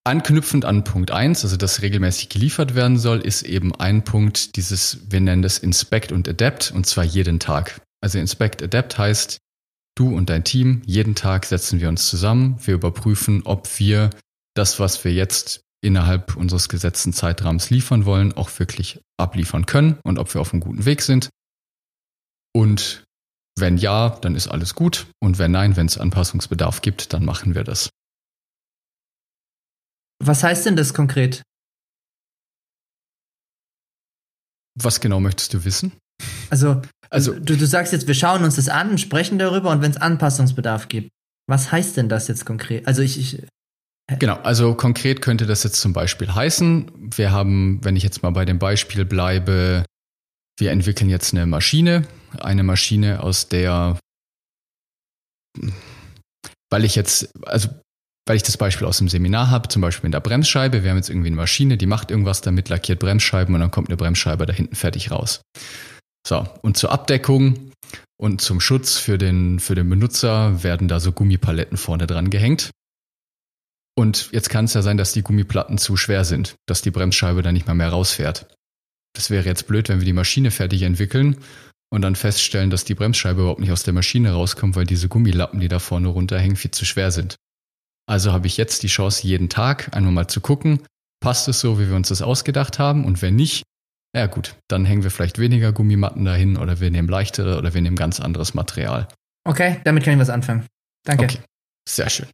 Anknüpfend 0.06 0.66
an 0.66 0.84
Punkt 0.84 1.12
1, 1.12 1.44
also 1.44 1.56
das 1.56 1.80
regelmäßig 1.80 2.28
geliefert 2.28 2.74
werden 2.74 2.98
soll, 2.98 3.20
ist 3.20 3.42
eben 3.42 3.74
ein 3.74 4.04
Punkt 4.04 4.56
dieses, 4.56 5.10
wir 5.10 5.20
nennen 5.20 5.40
das 5.40 5.58
Inspect 5.58 6.12
und 6.12 6.28
Adapt, 6.28 6.72
und 6.72 6.84
zwar 6.84 7.04
jeden 7.04 7.40
Tag. 7.40 7.80
Also 8.02 8.18
Inspect 8.18 8.62
Adapt 8.62 8.98
heißt, 8.98 9.38
du 9.94 10.14
und 10.14 10.30
dein 10.30 10.44
Team, 10.44 10.82
jeden 10.86 11.14
Tag 11.14 11.44
setzen 11.44 11.80
wir 11.80 11.88
uns 11.88 12.08
zusammen, 12.08 12.56
wir 12.64 12.74
überprüfen, 12.74 13.42
ob 13.44 13.78
wir 13.78 14.10
das, 14.54 14.80
was 14.80 15.04
wir 15.04 15.12
jetzt 15.12 15.60
innerhalb 15.82 16.36
unseres 16.36 16.68
gesetzten 16.68 17.12
Zeitrahmens 17.12 17.70
liefern 17.70 18.06
wollen, 18.06 18.32
auch 18.32 18.58
wirklich 18.58 19.00
abliefern 19.18 19.66
können 19.66 19.98
und 20.02 20.18
ob 20.18 20.32
wir 20.32 20.40
auf 20.40 20.52
einem 20.52 20.60
guten 20.60 20.84
Weg 20.86 21.02
sind. 21.02 21.28
Und 22.54 23.04
wenn 23.56 23.76
ja, 23.76 24.10
dann 24.10 24.34
ist 24.34 24.48
alles 24.48 24.74
gut. 24.74 25.06
Und 25.20 25.38
wenn 25.38 25.52
nein, 25.52 25.76
wenn 25.76 25.86
es 25.86 25.98
Anpassungsbedarf 25.98 26.82
gibt, 26.82 27.12
dann 27.12 27.24
machen 27.24 27.54
wir 27.54 27.64
das. 27.64 27.90
Was 30.20 30.42
heißt 30.42 30.66
denn 30.66 30.76
das 30.76 30.94
konkret? 30.94 31.42
Was 34.76 35.00
genau 35.00 35.20
möchtest 35.20 35.54
du 35.54 35.64
wissen? 35.64 35.92
Also, 36.50 36.82
also 37.10 37.32
du, 37.32 37.56
du 37.56 37.66
sagst 37.66 37.92
jetzt, 37.92 38.06
wir 38.06 38.14
schauen 38.14 38.44
uns 38.44 38.56
das 38.56 38.68
an, 38.68 38.98
sprechen 38.98 39.38
darüber 39.38 39.70
und 39.70 39.82
wenn 39.82 39.90
es 39.90 39.96
Anpassungsbedarf 39.96 40.88
gibt. 40.88 41.10
Was 41.46 41.72
heißt 41.72 41.96
denn 41.96 42.08
das 42.08 42.28
jetzt 42.28 42.46
konkret? 42.46 42.86
Also 42.86 43.02
ich, 43.02 43.18
ich 43.18 43.46
Genau, 44.18 44.36
also 44.36 44.74
konkret 44.74 45.22
könnte 45.22 45.46
das 45.46 45.64
jetzt 45.64 45.80
zum 45.80 45.94
Beispiel 45.94 46.34
heißen, 46.34 46.90
wir 47.16 47.32
haben, 47.32 47.82
wenn 47.82 47.96
ich 47.96 48.02
jetzt 48.02 48.22
mal 48.22 48.30
bei 48.30 48.44
dem 48.44 48.58
Beispiel 48.58 49.06
bleibe, 49.06 49.84
wir 50.58 50.70
entwickeln 50.72 51.08
jetzt 51.08 51.32
eine 51.32 51.46
Maschine, 51.46 52.06
eine 52.38 52.62
Maschine, 52.62 53.22
aus 53.22 53.48
der, 53.48 53.98
weil 56.70 56.84
ich 56.84 56.96
jetzt, 56.96 57.30
also 57.46 57.70
weil 58.26 58.36
ich 58.36 58.42
das 58.42 58.56
Beispiel 58.56 58.86
aus 58.86 58.98
dem 58.98 59.08
Seminar 59.08 59.50
habe, 59.50 59.68
zum 59.68 59.82
Beispiel 59.82 60.06
in 60.06 60.12
der 60.12 60.20
Bremsscheibe. 60.20 60.82
Wir 60.82 60.90
haben 60.90 60.96
jetzt 60.96 61.10
irgendwie 61.10 61.28
eine 61.28 61.36
Maschine, 61.36 61.76
die 61.76 61.86
macht 61.86 62.10
irgendwas 62.10 62.40
damit, 62.40 62.68
lackiert 62.68 62.98
Bremsscheiben 62.98 63.54
und 63.54 63.60
dann 63.60 63.70
kommt 63.70 63.88
eine 63.88 63.96
Bremsscheibe 63.96 64.46
da 64.46 64.52
hinten 64.52 64.74
fertig 64.74 65.10
raus. 65.10 65.42
So, 66.26 66.46
und 66.62 66.76
zur 66.76 66.90
Abdeckung 66.90 67.72
und 68.16 68.40
zum 68.40 68.60
Schutz 68.60 68.96
für 68.96 69.18
den, 69.18 69.60
für 69.60 69.74
den 69.74 69.88
Benutzer 69.88 70.62
werden 70.62 70.88
da 70.88 71.00
so 71.00 71.12
Gummipaletten 71.12 71.76
vorne 71.76 72.06
dran 72.06 72.30
gehängt. 72.30 72.70
Und 73.96 74.30
jetzt 74.32 74.50
kann 74.50 74.64
es 74.64 74.74
ja 74.74 74.82
sein, 74.82 74.96
dass 74.96 75.12
die 75.12 75.22
Gummiplatten 75.22 75.78
zu 75.78 75.96
schwer 75.96 76.24
sind, 76.24 76.56
dass 76.66 76.82
die 76.82 76.90
Bremsscheibe 76.90 77.42
dann 77.42 77.54
nicht 77.54 77.66
mal 77.66 77.74
mehr 77.74 77.90
rausfährt. 77.90 78.46
Das 79.14 79.30
wäre 79.30 79.46
jetzt 79.46 79.68
blöd, 79.68 79.88
wenn 79.88 80.00
wir 80.00 80.04
die 80.04 80.12
Maschine 80.12 80.50
fertig 80.50 80.82
entwickeln 80.82 81.36
und 81.90 82.02
dann 82.02 82.16
feststellen, 82.16 82.70
dass 82.70 82.84
die 82.84 82.96
Bremsscheibe 82.96 83.42
überhaupt 83.42 83.60
nicht 83.60 83.70
aus 83.70 83.84
der 83.84 83.94
Maschine 83.94 84.32
rauskommt, 84.32 84.74
weil 84.74 84.86
diese 84.86 85.08
Gummilappen, 85.08 85.60
die 85.60 85.68
da 85.68 85.78
vorne 85.78 86.08
runterhängen, 86.08 86.56
viel 86.56 86.72
zu 86.72 86.84
schwer 86.84 87.12
sind. 87.12 87.36
Also 88.06 88.32
habe 88.32 88.48
ich 88.48 88.56
jetzt 88.56 88.82
die 88.82 88.88
Chance, 88.88 89.26
jeden 89.26 89.48
Tag 89.48 89.94
einmal 89.94 90.12
mal 90.12 90.28
zu 90.28 90.40
gucken, 90.40 90.80
passt 91.20 91.46
es 91.46 91.60
so, 91.60 91.78
wie 91.78 91.88
wir 91.88 91.96
uns 91.96 92.08
das 92.08 92.20
ausgedacht 92.20 92.80
haben? 92.80 93.04
Und 93.04 93.22
wenn 93.22 93.36
nicht, 93.36 93.62
ja 94.14 94.26
gut, 94.26 94.54
dann 94.68 94.84
hängen 94.84 95.02
wir 95.02 95.10
vielleicht 95.10 95.38
weniger 95.38 95.72
Gummimatten 95.72 96.24
dahin 96.24 96.56
oder 96.56 96.80
wir 96.80 96.90
nehmen 96.90 97.08
leichtere 97.08 97.58
oder 97.58 97.74
wir 97.74 97.82
nehmen 97.82 97.96
ganz 97.96 98.20
anderes 98.20 98.54
Material. 98.54 99.08
Okay, 99.46 99.80
damit 99.84 100.04
kann 100.04 100.14
ich 100.14 100.20
was 100.20 100.30
anfangen. 100.30 100.66
Danke. 101.04 101.24
Okay, 101.24 101.38
sehr 101.88 102.08
schön. 102.08 102.26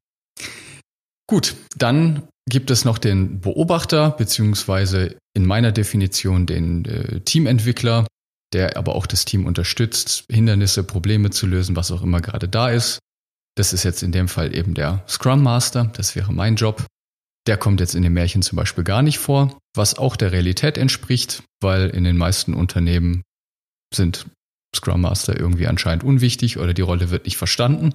Gut, 1.26 1.56
dann 1.76 2.28
gibt 2.48 2.70
es 2.70 2.84
noch 2.84 2.98
den 2.98 3.40
Beobachter, 3.40 4.10
beziehungsweise 4.10 5.16
in 5.34 5.46
meiner 5.46 5.72
Definition 5.72 6.46
den 6.46 6.84
äh, 6.84 7.20
Teamentwickler, 7.20 8.06
der 8.52 8.76
aber 8.76 8.94
auch 8.94 9.06
das 9.06 9.24
Team 9.24 9.46
unterstützt, 9.46 10.24
Hindernisse, 10.30 10.82
Probleme 10.82 11.30
zu 11.30 11.46
lösen, 11.46 11.76
was 11.76 11.92
auch 11.92 12.02
immer 12.02 12.20
gerade 12.20 12.48
da 12.48 12.68
ist. 12.70 12.98
Das 13.56 13.72
ist 13.72 13.84
jetzt 13.84 14.02
in 14.02 14.12
dem 14.12 14.28
Fall 14.28 14.54
eben 14.54 14.74
der 14.74 15.04
Scrum 15.08 15.42
Master, 15.42 15.90
das 15.96 16.16
wäre 16.16 16.32
mein 16.32 16.56
Job. 16.56 16.84
Der 17.46 17.56
kommt 17.56 17.80
jetzt 17.80 17.94
in 17.94 18.02
den 18.02 18.12
Märchen 18.12 18.42
zum 18.42 18.56
Beispiel 18.56 18.84
gar 18.84 19.02
nicht 19.02 19.18
vor, 19.18 19.58
was 19.74 19.96
auch 19.96 20.16
der 20.16 20.32
Realität 20.32 20.76
entspricht, 20.76 21.42
weil 21.60 21.88
in 21.90 22.04
den 22.04 22.16
meisten 22.16 22.54
Unternehmen 22.54 23.22
sind 23.94 24.26
Scrum 24.74 25.00
Master 25.00 25.38
irgendwie 25.38 25.66
anscheinend 25.66 26.04
unwichtig 26.04 26.58
oder 26.58 26.74
die 26.74 26.82
Rolle 26.82 27.10
wird 27.10 27.24
nicht 27.24 27.36
verstanden. 27.36 27.92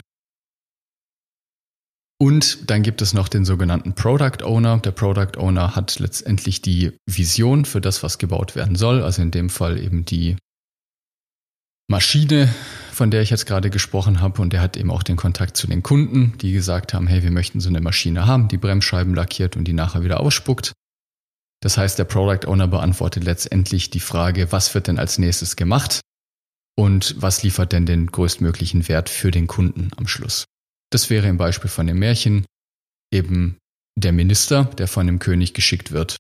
Und 2.18 2.70
dann 2.70 2.82
gibt 2.82 3.02
es 3.02 3.14
noch 3.14 3.28
den 3.28 3.44
sogenannten 3.44 3.94
Product 3.94 4.44
Owner. 4.44 4.78
Der 4.78 4.92
Product 4.92 5.38
Owner 5.38 5.76
hat 5.76 6.00
letztendlich 6.00 6.62
die 6.62 6.94
Vision 7.06 7.66
für 7.66 7.82
das, 7.82 8.04
was 8.04 8.18
gebaut 8.18 8.56
werden 8.56 8.76
soll. 8.76 9.04
Also 9.04 9.22
in 9.22 9.32
dem 9.32 9.50
Fall 9.50 9.78
eben 9.78 10.06
die 10.06 10.38
Maschine, 11.88 12.54
von 12.92 13.12
der 13.12 13.22
ich 13.22 13.30
jetzt 13.30 13.46
gerade 13.46 13.70
gesprochen 13.70 14.22
habe. 14.22 14.42
Und 14.42 14.54
der 14.54 14.62
hat 14.62 14.78
eben 14.78 14.92
auch 14.92 15.04
den 15.04 15.16
Kontakt 15.16 15.58
zu 15.58 15.68
den 15.68 15.84
Kunden, 15.84 16.38
die 16.40 16.52
gesagt 16.52 16.94
haben, 16.94 17.08
hey, 17.08 17.24
wir 17.24 17.32
möchten 17.32 17.60
so 17.60 17.70
eine 17.70 17.82
Maschine 17.82 18.26
haben, 18.26 18.48
die 18.48 18.58
Bremsscheiben 18.58 19.14
lackiert 19.14 19.56
und 19.56 19.66
die 19.66 19.74
nachher 19.74 20.04
wieder 20.04 20.20
ausspuckt. 20.20 20.74
Das 21.62 21.78
heißt, 21.78 21.98
der 21.98 22.06
Product 22.06 22.48
Owner 22.48 22.68
beantwortet 22.68 23.24
letztendlich 23.24 23.90
die 23.90 24.00
Frage, 24.00 24.52
was 24.52 24.74
wird 24.74 24.88
denn 24.88 25.00
als 25.00 25.18
nächstes 25.18 25.56
gemacht 25.56 26.02
und 26.76 27.16
was 27.18 27.44
liefert 27.44 27.72
denn 27.72 27.86
den 27.86 28.08
größtmöglichen 28.08 28.88
Wert 28.88 29.10
für 29.10 29.32
den 29.32 29.48
Kunden 29.48 29.92
am 29.98 30.08
Schluss. 30.08 30.46
Das 30.92 31.10
wäre 31.10 31.28
im 31.28 31.38
Beispiel 31.38 31.70
von 31.70 31.88
dem 31.88 32.00
Märchen 32.00 32.46
eben 33.12 33.58
der 33.98 34.12
Minister, 34.12 34.66
der 34.66 34.88
von 34.88 35.08
dem 35.08 35.20
König 35.20 35.54
geschickt 35.54 35.92
wird, 35.92 36.18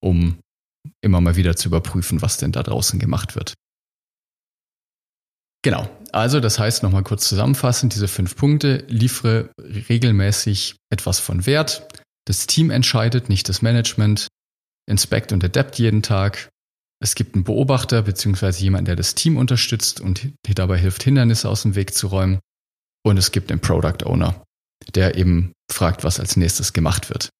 um 0.00 0.38
immer 1.02 1.20
mal 1.20 1.36
wieder 1.36 1.56
zu 1.56 1.68
überprüfen, 1.68 2.22
was 2.22 2.36
denn 2.36 2.52
da 2.52 2.62
draußen 2.62 2.98
gemacht 2.98 3.34
wird. 3.34 3.54
Genau, 5.64 5.88
also 6.12 6.40
das 6.40 6.58
heißt 6.58 6.82
nochmal 6.82 7.04
kurz 7.04 7.26
zusammenfassend, 7.26 7.94
diese 7.94 8.06
fünf 8.06 8.36
Punkte, 8.36 8.84
liefere 8.86 9.48
regelmäßig 9.58 10.76
etwas 10.90 11.20
von 11.20 11.46
Wert, 11.46 11.88
das 12.26 12.46
Team 12.46 12.70
entscheidet, 12.70 13.30
nicht 13.30 13.48
das 13.48 13.62
Management, 13.62 14.28
inspect 14.86 15.32
und 15.32 15.42
adapt 15.42 15.78
jeden 15.78 16.02
Tag, 16.02 16.50
es 17.00 17.14
gibt 17.14 17.34
einen 17.34 17.44
Beobachter 17.44 18.02
beziehungsweise 18.02 18.62
jemanden, 18.62 18.86
der 18.86 18.96
das 18.96 19.14
Team 19.14 19.38
unterstützt 19.38 20.02
und 20.02 20.28
dabei 20.54 20.78
hilft, 20.78 21.02
Hindernisse 21.02 21.48
aus 21.48 21.62
dem 21.62 21.74
Weg 21.74 21.94
zu 21.94 22.08
räumen. 22.08 22.40
Und 23.02 23.16
es 23.16 23.32
gibt 23.32 23.50
den 23.50 23.60
Product 23.60 24.04
Owner, 24.06 24.42
der 24.94 25.16
eben 25.16 25.52
fragt, 25.70 26.04
was 26.04 26.20
als 26.20 26.36
nächstes 26.36 26.72
gemacht 26.72 27.10
wird. 27.10 27.30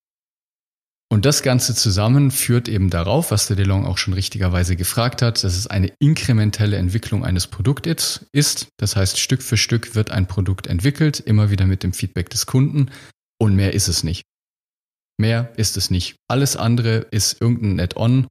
Und 1.11 1.27
das 1.27 1.43
Ganze 1.43 1.75
zusammen 1.75 2.31
führt 2.31 2.69
eben 2.69 2.91
darauf, 2.91 3.31
was 3.31 3.47
der 3.47 3.57
DeLong 3.57 3.87
auch 3.87 3.99
schon 3.99 4.15
richtigerweise 4.15 4.75
gefragt 4.75 5.23
hat, 5.23 5.45
dass 5.45 5.57
es 5.57 5.67
eine 5.67 5.93
inkrementelle 6.01 6.77
Entwicklung 6.77 7.25
eines 7.25 7.47
Produktes 7.47 8.27
ist. 8.33 8.69
Das 8.79 8.97
heißt, 8.97 9.21
Stück 9.21 9.43
für 9.43 9.57
Stück 9.57 9.95
wird 9.95 10.11
ein 10.11 10.27
Produkt 10.27 10.67
entwickelt, 10.67 11.21
immer 11.21 11.51
wieder 11.51 11.67
mit 11.67 11.83
dem 11.83 11.93
Feedback 11.93 12.31
des 12.31 12.47
Kunden 12.47 12.91
und 13.39 13.55
mehr 13.55 13.75
ist 13.75 13.89
es 13.89 14.03
nicht. 14.03 14.25
Mehr 15.19 15.53
ist 15.57 15.77
es 15.77 15.91
nicht. 15.91 16.17
Alles 16.29 16.57
andere 16.57 17.07
ist 17.11 17.41
irgendein 17.41 17.81
Add-on, 17.81 18.27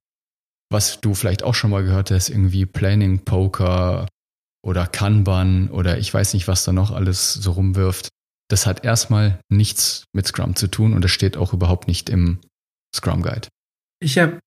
was 0.69 0.99
du 0.99 1.13
vielleicht 1.13 1.43
auch 1.43 1.55
schon 1.55 1.69
mal 1.69 1.83
gehört 1.83 2.11
hast, 2.11 2.29
irgendwie 2.29 2.65
Planning 2.65 3.23
Poker, 3.23 4.07
oder 4.65 4.87
Kanban 4.87 5.69
oder 5.69 5.97
ich 5.97 6.13
weiß 6.13 6.33
nicht, 6.33 6.47
was 6.47 6.63
da 6.63 6.71
noch 6.71 6.91
alles 6.91 7.33
so 7.33 7.51
rumwirft. 7.51 8.09
Das 8.49 8.65
hat 8.65 8.83
erstmal 8.83 9.39
nichts 9.49 10.05
mit 10.13 10.27
Scrum 10.27 10.55
zu 10.55 10.67
tun 10.67 10.93
und 10.93 11.03
das 11.03 11.11
steht 11.11 11.37
auch 11.37 11.53
überhaupt 11.53 11.87
nicht 11.87 12.09
im 12.09 12.39
Scrum 12.95 13.21
Guide. 13.21 13.47
Ich 14.01 14.17
habe 14.17 14.39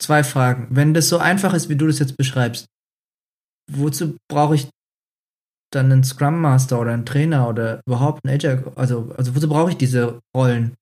zwei 0.00 0.24
Fragen. 0.24 0.68
Wenn 0.70 0.94
das 0.94 1.08
so 1.08 1.18
einfach 1.18 1.54
ist, 1.54 1.68
wie 1.68 1.76
du 1.76 1.86
das 1.86 1.98
jetzt 1.98 2.16
beschreibst, 2.16 2.66
wozu 3.70 4.16
brauche 4.28 4.54
ich 4.56 4.68
dann 5.72 5.92
einen 5.92 6.04
Scrum 6.04 6.40
Master 6.40 6.80
oder 6.80 6.92
einen 6.92 7.06
Trainer 7.06 7.48
oder 7.48 7.80
überhaupt 7.86 8.24
einen 8.24 8.34
Agile? 8.34 8.72
Also, 8.76 9.14
also 9.16 9.34
wozu 9.36 9.48
brauche 9.48 9.70
ich 9.70 9.76
diese 9.76 10.20
Rollen? 10.36 10.74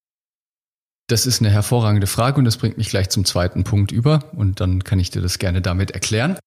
Das 1.09 1.27
ist 1.27 1.41
eine 1.41 1.51
hervorragende 1.51 2.07
Frage 2.07 2.39
und 2.39 2.45
das 2.45 2.59
bringt 2.59 2.77
mich 2.77 2.91
gleich 2.91 3.09
zum 3.09 3.25
zweiten 3.25 3.65
Punkt 3.65 3.93
über 3.93 4.31
und 4.33 4.61
dann 4.61 4.85
kann 4.85 5.01
ich 5.01 5.11
dir 5.11 5.23
das 5.23 5.39
gerne 5.39 5.63
damit 5.63 5.91
erklären. 5.93 6.39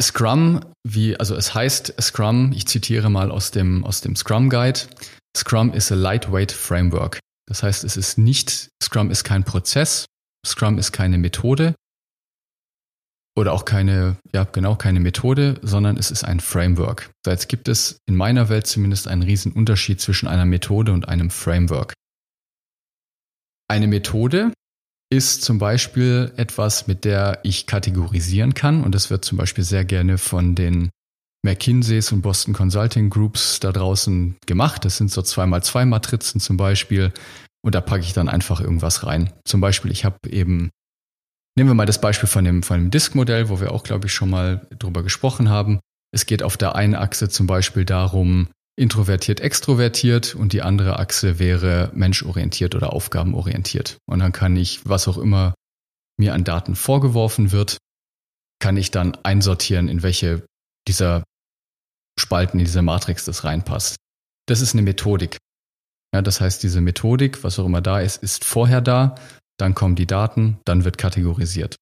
Scrum, 0.00 0.60
wie, 0.82 1.16
also 1.16 1.36
es 1.36 1.54
heißt 1.54 1.94
Scrum, 2.00 2.52
ich 2.52 2.66
zitiere 2.66 3.10
mal 3.10 3.30
aus 3.30 3.50
dem, 3.50 3.84
aus 3.84 4.00
dem 4.00 4.16
Scrum 4.16 4.50
Guide. 4.50 4.80
Scrum 5.36 5.72
is 5.72 5.92
a 5.92 5.94
lightweight 5.94 6.52
framework. 6.52 7.20
Das 7.46 7.62
heißt, 7.62 7.84
es 7.84 7.96
ist 7.96 8.18
nicht, 8.18 8.68
Scrum 8.82 9.10
ist 9.10 9.24
kein 9.24 9.44
Prozess, 9.44 10.06
Scrum 10.46 10.78
ist 10.78 10.92
keine 10.92 11.18
Methode 11.18 11.74
oder 13.36 13.52
auch 13.52 13.64
keine, 13.64 14.16
ja, 14.32 14.44
genau, 14.44 14.76
keine 14.76 15.00
Methode, 15.00 15.58
sondern 15.62 15.96
es 15.96 16.10
ist 16.10 16.24
ein 16.24 16.40
Framework. 16.40 17.10
So, 17.24 17.30
jetzt 17.30 17.48
gibt 17.48 17.68
es 17.68 17.98
in 18.06 18.16
meiner 18.16 18.48
Welt 18.48 18.66
zumindest 18.66 19.08
einen 19.08 19.22
riesen 19.22 19.52
Unterschied 19.52 20.00
zwischen 20.00 20.28
einer 20.28 20.44
Methode 20.44 20.92
und 20.92 21.08
einem 21.08 21.30
Framework. 21.30 21.94
Eine 23.68 23.88
Methode 23.88 24.52
ist 25.10 25.42
zum 25.42 25.58
Beispiel 25.58 26.32
etwas, 26.36 26.86
mit 26.86 27.04
der 27.04 27.40
ich 27.42 27.66
kategorisieren 27.66 28.54
kann. 28.54 28.82
Und 28.82 28.94
das 28.94 29.10
wird 29.10 29.24
zum 29.24 29.38
Beispiel 29.38 29.64
sehr 29.64 29.84
gerne 29.84 30.18
von 30.18 30.54
den 30.54 30.90
McKinseys 31.44 32.10
und 32.10 32.22
Boston 32.22 32.54
Consulting 32.54 33.10
Groups 33.10 33.60
da 33.60 33.70
draußen 33.70 34.36
gemacht. 34.46 34.84
Das 34.84 34.96
sind 34.96 35.10
so 35.10 35.20
2x2 35.20 35.84
Matrizen 35.84 36.40
zum 36.40 36.56
Beispiel. 36.56 37.12
Und 37.62 37.74
da 37.74 37.80
packe 37.80 38.02
ich 38.02 38.12
dann 38.12 38.28
einfach 38.28 38.60
irgendwas 38.60 39.06
rein. 39.06 39.32
Zum 39.44 39.60
Beispiel, 39.60 39.90
ich 39.90 40.04
habe 40.04 40.16
eben, 40.28 40.70
nehmen 41.56 41.70
wir 41.70 41.74
mal 41.74 41.86
das 41.86 42.00
Beispiel 42.00 42.28
von 42.28 42.44
dem, 42.44 42.62
von 42.62 42.78
dem 42.78 42.90
Disk-Modell, 42.90 43.48
wo 43.48 43.60
wir 43.60 43.72
auch, 43.72 43.84
glaube 43.84 44.06
ich, 44.06 44.12
schon 44.12 44.30
mal 44.30 44.66
drüber 44.78 45.02
gesprochen 45.02 45.48
haben. 45.48 45.80
Es 46.12 46.26
geht 46.26 46.42
auf 46.42 46.56
der 46.56 46.74
einen 46.74 46.94
Achse 46.94 47.28
zum 47.28 47.46
Beispiel 47.46 47.84
darum, 47.84 48.48
introvertiert, 48.76 49.40
extrovertiert 49.40 50.34
und 50.34 50.52
die 50.52 50.62
andere 50.62 50.98
Achse 50.98 51.38
wäre 51.38 51.90
menschorientiert 51.94 52.74
oder 52.74 52.92
aufgabenorientiert. 52.92 53.98
Und 54.06 54.18
dann 54.18 54.32
kann 54.32 54.56
ich, 54.56 54.80
was 54.84 55.08
auch 55.08 55.18
immer 55.18 55.54
mir 56.18 56.34
an 56.34 56.44
Daten 56.44 56.74
vorgeworfen 56.74 57.52
wird, 57.52 57.78
kann 58.60 58.76
ich 58.76 58.90
dann 58.90 59.16
einsortieren, 59.22 59.88
in 59.88 60.02
welche 60.02 60.44
dieser 60.86 61.24
Spalten 62.18 62.58
in 62.58 62.64
dieser 62.64 62.82
Matrix 62.82 63.24
das 63.24 63.44
reinpasst. 63.44 63.96
Das 64.46 64.60
ist 64.60 64.74
eine 64.74 64.82
Methodik. 64.82 65.38
Ja, 66.14 66.22
das 66.22 66.40
heißt, 66.40 66.62
diese 66.62 66.80
Methodik, 66.80 67.42
was 67.42 67.58
auch 67.58 67.66
immer 67.66 67.80
da 67.80 68.00
ist, 68.00 68.22
ist 68.22 68.44
vorher 68.44 68.80
da, 68.80 69.16
dann 69.58 69.74
kommen 69.74 69.96
die 69.96 70.06
Daten, 70.06 70.58
dann 70.64 70.84
wird 70.84 70.98
kategorisiert. 70.98 71.76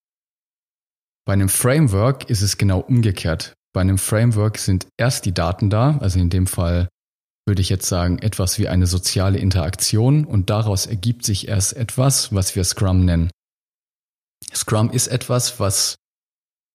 Bei 1.25 1.33
einem 1.33 1.49
Framework 1.49 2.29
ist 2.29 2.41
es 2.41 2.57
genau 2.57 2.79
umgekehrt. 2.79 3.53
Bei 3.73 3.81
einem 3.81 3.97
Framework 3.97 4.57
sind 4.57 4.87
erst 4.97 5.25
die 5.25 5.33
Daten 5.33 5.69
da, 5.69 5.97
also 5.99 6.19
in 6.19 6.29
dem 6.29 6.47
Fall 6.47 6.89
würde 7.45 7.61
ich 7.61 7.69
jetzt 7.69 7.87
sagen, 7.87 8.19
etwas 8.19 8.57
wie 8.57 8.67
eine 8.67 8.87
soziale 8.87 9.37
Interaktion 9.37 10.25
und 10.25 10.49
daraus 10.49 10.85
ergibt 10.85 11.25
sich 11.25 11.47
erst 11.47 11.73
etwas, 11.73 12.33
was 12.33 12.55
wir 12.55 12.63
Scrum 12.63 13.05
nennen. 13.05 13.31
Scrum 14.53 14.91
ist 14.91 15.07
etwas, 15.07 15.59
was, 15.59 15.95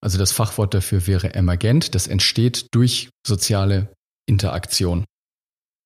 also 0.00 0.18
das 0.18 0.32
Fachwort 0.32 0.74
dafür 0.74 1.06
wäre 1.06 1.34
emergent, 1.34 1.94
das 1.94 2.06
entsteht 2.06 2.66
durch 2.72 3.10
soziale 3.26 3.92
Interaktion. 4.26 5.04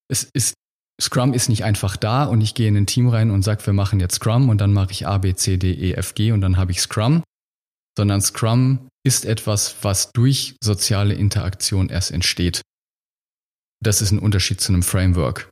Es 0.08 0.28
ist, 0.34 0.54
Scrum 1.00 1.32
ist 1.32 1.48
nicht 1.48 1.64
einfach 1.64 1.96
da 1.96 2.24
und 2.24 2.40
ich 2.40 2.54
gehe 2.54 2.68
in 2.68 2.76
ein 2.76 2.86
Team 2.86 3.08
rein 3.08 3.30
und 3.30 3.42
sage, 3.42 3.64
wir 3.66 3.72
machen 3.72 4.00
jetzt 4.00 4.16
Scrum 4.16 4.48
und 4.48 4.58
dann 4.58 4.72
mache 4.72 4.92
ich 4.92 5.06
A, 5.06 5.18
B, 5.18 5.34
C, 5.34 5.56
D, 5.56 5.72
E, 5.72 5.94
F, 5.94 6.14
G 6.14 6.32
und 6.32 6.40
dann 6.42 6.56
habe 6.56 6.72
ich 6.72 6.80
Scrum, 6.80 7.22
sondern 7.96 8.20
Scrum 8.20 8.88
ist 9.04 9.24
etwas, 9.24 9.76
was 9.82 10.12
durch 10.12 10.56
soziale 10.62 11.14
Interaktion 11.14 11.88
erst 11.88 12.10
entsteht. 12.10 12.62
Das 13.82 14.00
ist 14.00 14.12
ein 14.12 14.18
Unterschied 14.18 14.60
zu 14.60 14.72
einem 14.72 14.82
Framework. 14.82 15.50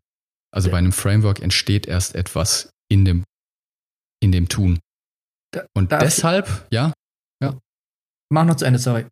Also 0.53 0.69
ja. 0.69 0.73
bei 0.73 0.79
einem 0.79 0.93
Framework 0.93 1.41
entsteht 1.41 1.87
erst 1.87 2.15
etwas 2.15 2.71
in 2.89 3.05
dem, 3.05 3.25
in 4.23 4.33
dem 4.33 4.49
Tun. 4.49 4.79
Da, 5.53 5.67
und 5.75 5.91
deshalb, 5.91 6.47
ich, 6.47 6.75
ja, 6.75 6.89
ja. 6.89 6.93
Mach 8.33 8.45
noch 8.45 8.57
zu 8.57 8.65
Ende, 8.65 8.79
sorry. 8.79 9.07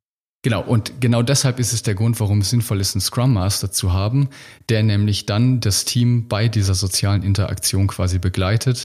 Genau, 0.44 0.62
und 0.62 1.00
genau 1.00 1.22
deshalb 1.22 1.58
ist 1.58 1.72
es 1.72 1.82
der 1.82 1.96
Grund, 1.96 2.20
warum 2.20 2.40
es 2.40 2.50
sinnvoll 2.50 2.80
ist, 2.80 2.94
einen 2.94 3.00
Scrum 3.00 3.32
Master 3.34 3.72
zu 3.72 3.92
haben, 3.92 4.28
der 4.68 4.84
nämlich 4.84 5.26
dann 5.26 5.60
das 5.60 5.84
Team 5.84 6.28
bei 6.28 6.48
dieser 6.48 6.74
sozialen 6.74 7.24
Interaktion 7.24 7.88
quasi 7.88 8.20
begleitet 8.20 8.84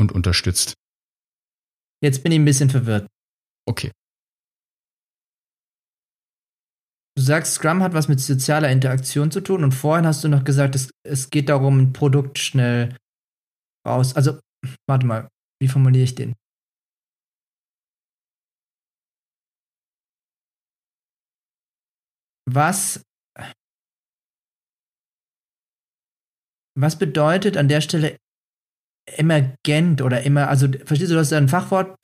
und 0.00 0.12
unterstützt. 0.12 0.72
Jetzt 2.02 2.22
bin 2.22 2.32
ich 2.32 2.38
ein 2.38 2.44
bisschen 2.44 2.70
verwirrt. 2.70 3.06
Okay. 3.66 3.90
Du 7.16 7.22
sagst, 7.22 7.54
Scrum 7.54 7.82
hat 7.82 7.92
was 7.92 8.08
mit 8.08 8.18
sozialer 8.18 8.70
Interaktion 8.70 9.30
zu 9.30 9.40
tun 9.40 9.62
und 9.62 9.72
vorhin 9.72 10.06
hast 10.06 10.24
du 10.24 10.28
noch 10.28 10.44
gesagt, 10.44 10.74
es, 10.74 10.90
es 11.06 11.30
geht 11.30 11.48
darum, 11.48 11.78
ein 11.78 11.92
Produkt 11.92 12.38
schnell 12.38 12.96
raus. 13.86 14.16
Also, 14.16 14.40
warte 14.88 15.06
mal, 15.06 15.28
wie 15.60 15.68
formuliere 15.68 16.04
ich 16.04 16.14
den? 16.14 16.34
Was, 22.50 23.02
was 26.78 26.98
bedeutet 26.98 27.56
an 27.56 27.68
der 27.68 27.80
Stelle 27.80 28.16
emergent 29.06 30.02
oder 30.02 30.22
immer, 30.22 30.48
also 30.48 30.68
verstehst 30.84 31.10
du, 31.10 31.14
du 31.14 31.20
hast 31.20 31.32
ein 31.32 31.48
Fachwort 31.48 31.96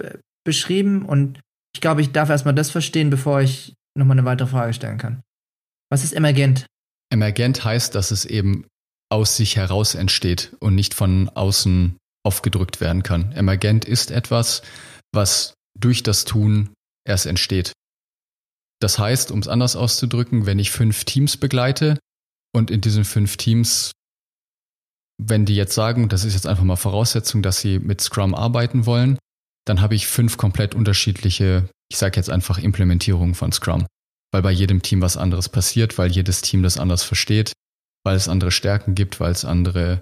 beschrieben 0.45 1.05
und 1.05 1.41
ich 1.75 1.81
glaube, 1.81 2.01
ich 2.01 2.13
darf 2.13 2.31
erstmal 2.31 2.55
das 2.55 2.71
verstehen, 2.71 3.11
bevor 3.11 3.41
ich 3.41 3.75
nochmal 3.97 4.19
eine 4.19 4.27
weitere 4.27 4.49
Frage 4.49 4.73
stellen 4.73 4.99
kann. 4.99 5.23
Was 5.91 6.05
ist 6.05 6.13
emergent? 6.13 6.67
Emergent 7.13 7.65
heißt, 7.65 7.95
dass 7.95 8.11
es 8.11 8.25
eben 8.25 8.67
aus 9.11 9.37
sich 9.37 9.57
heraus 9.57 9.95
entsteht 9.95 10.57
und 10.61 10.75
nicht 10.75 10.95
von 10.95 11.29
außen 11.29 11.97
aufgedrückt 12.25 12.81
werden 12.81 13.03
kann. 13.03 13.33
Emergent 13.33 13.85
ist 13.85 14.11
etwas, 14.11 14.63
was 15.13 15.55
durch 15.79 16.03
das 16.03 16.25
Tun 16.25 16.73
erst 17.05 17.27
entsteht. 17.27 17.73
Das 18.81 18.99
heißt, 18.99 19.31
um 19.31 19.41
es 19.41 19.49
anders 19.49 19.77
auszudrücken, 19.77 20.47
wenn 20.47 20.59
ich 20.59 20.71
fünf 20.71 21.05
Teams 21.05 21.37
begleite 21.37 21.99
und 22.53 22.71
in 22.71 22.81
diesen 22.81 23.05
fünf 23.05 23.37
Teams, 23.37 23.93
wenn 25.19 25.45
die 25.45 25.55
jetzt 25.55 25.75
sagen, 25.75 26.09
das 26.09 26.25
ist 26.25 26.35
jetzt 26.35 26.47
einfach 26.47 26.65
mal 26.65 26.77
Voraussetzung, 26.77 27.43
dass 27.43 27.61
sie 27.61 27.79
mit 27.79 28.01
Scrum 28.01 28.35
arbeiten 28.35 28.87
wollen, 28.87 29.19
dann 29.67 29.83
habe 29.83 29.95
ich 29.95 30.07
fünf 30.07 30.39
komplett 30.39 30.75
unterschiedliche, 30.75 31.69
ich 31.91 31.99
sage 31.99 32.17
jetzt 32.17 32.31
einfach 32.31 32.59
Implementierungen 32.59 33.35
von 33.35 33.53
Scrum, 33.53 33.87
weil 34.33 34.43
bei 34.43 34.51
jedem 34.51 34.81
Team 34.81 35.03
was 35.03 35.19
anderes 35.19 35.51
passiert, 35.51 35.99
weil 35.99 36.11
jedes 36.11 36.41
Team 36.41 36.63
das 36.63 36.79
anders 36.79 37.03
versteht, 37.03 37.53
weil 38.05 38.17
es 38.17 38.29
andere 38.29 38.51
Stärken 38.51 38.95
gibt, 38.95 39.21
weil 39.21 39.33
es 39.33 39.45
andere 39.45 40.01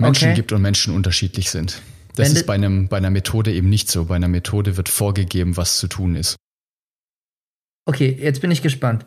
Menschen 0.00 0.28
okay. 0.28 0.36
gibt 0.36 0.52
und 0.52 0.62
Menschen 0.62 0.94
unterschiedlich 0.94 1.50
sind. 1.50 1.82
Das 2.14 2.28
Wenn 2.28 2.36
ist 2.36 2.46
bei, 2.46 2.54
einem, 2.54 2.88
bei 2.88 2.98
einer 2.98 3.10
Methode 3.10 3.52
eben 3.52 3.68
nicht 3.68 3.90
so. 3.90 4.06
Bei 4.06 4.16
einer 4.16 4.28
Methode 4.28 4.76
wird 4.76 4.88
vorgegeben, 4.88 5.56
was 5.56 5.78
zu 5.78 5.88
tun 5.88 6.14
ist. 6.16 6.36
Okay, 7.88 8.14
jetzt 8.20 8.42
bin 8.42 8.50
ich 8.50 8.60
gespannt. 8.60 9.06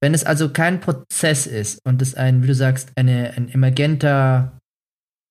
Wenn 0.00 0.14
es 0.14 0.24
also 0.24 0.48
kein 0.48 0.80
Prozess 0.80 1.46
ist 1.46 1.78
und 1.84 2.00
es 2.00 2.14
ein, 2.14 2.42
wie 2.42 2.46
du 2.46 2.54
sagst, 2.54 2.90
eine, 2.96 3.34
ein 3.36 3.50
emergenter, 3.50 4.58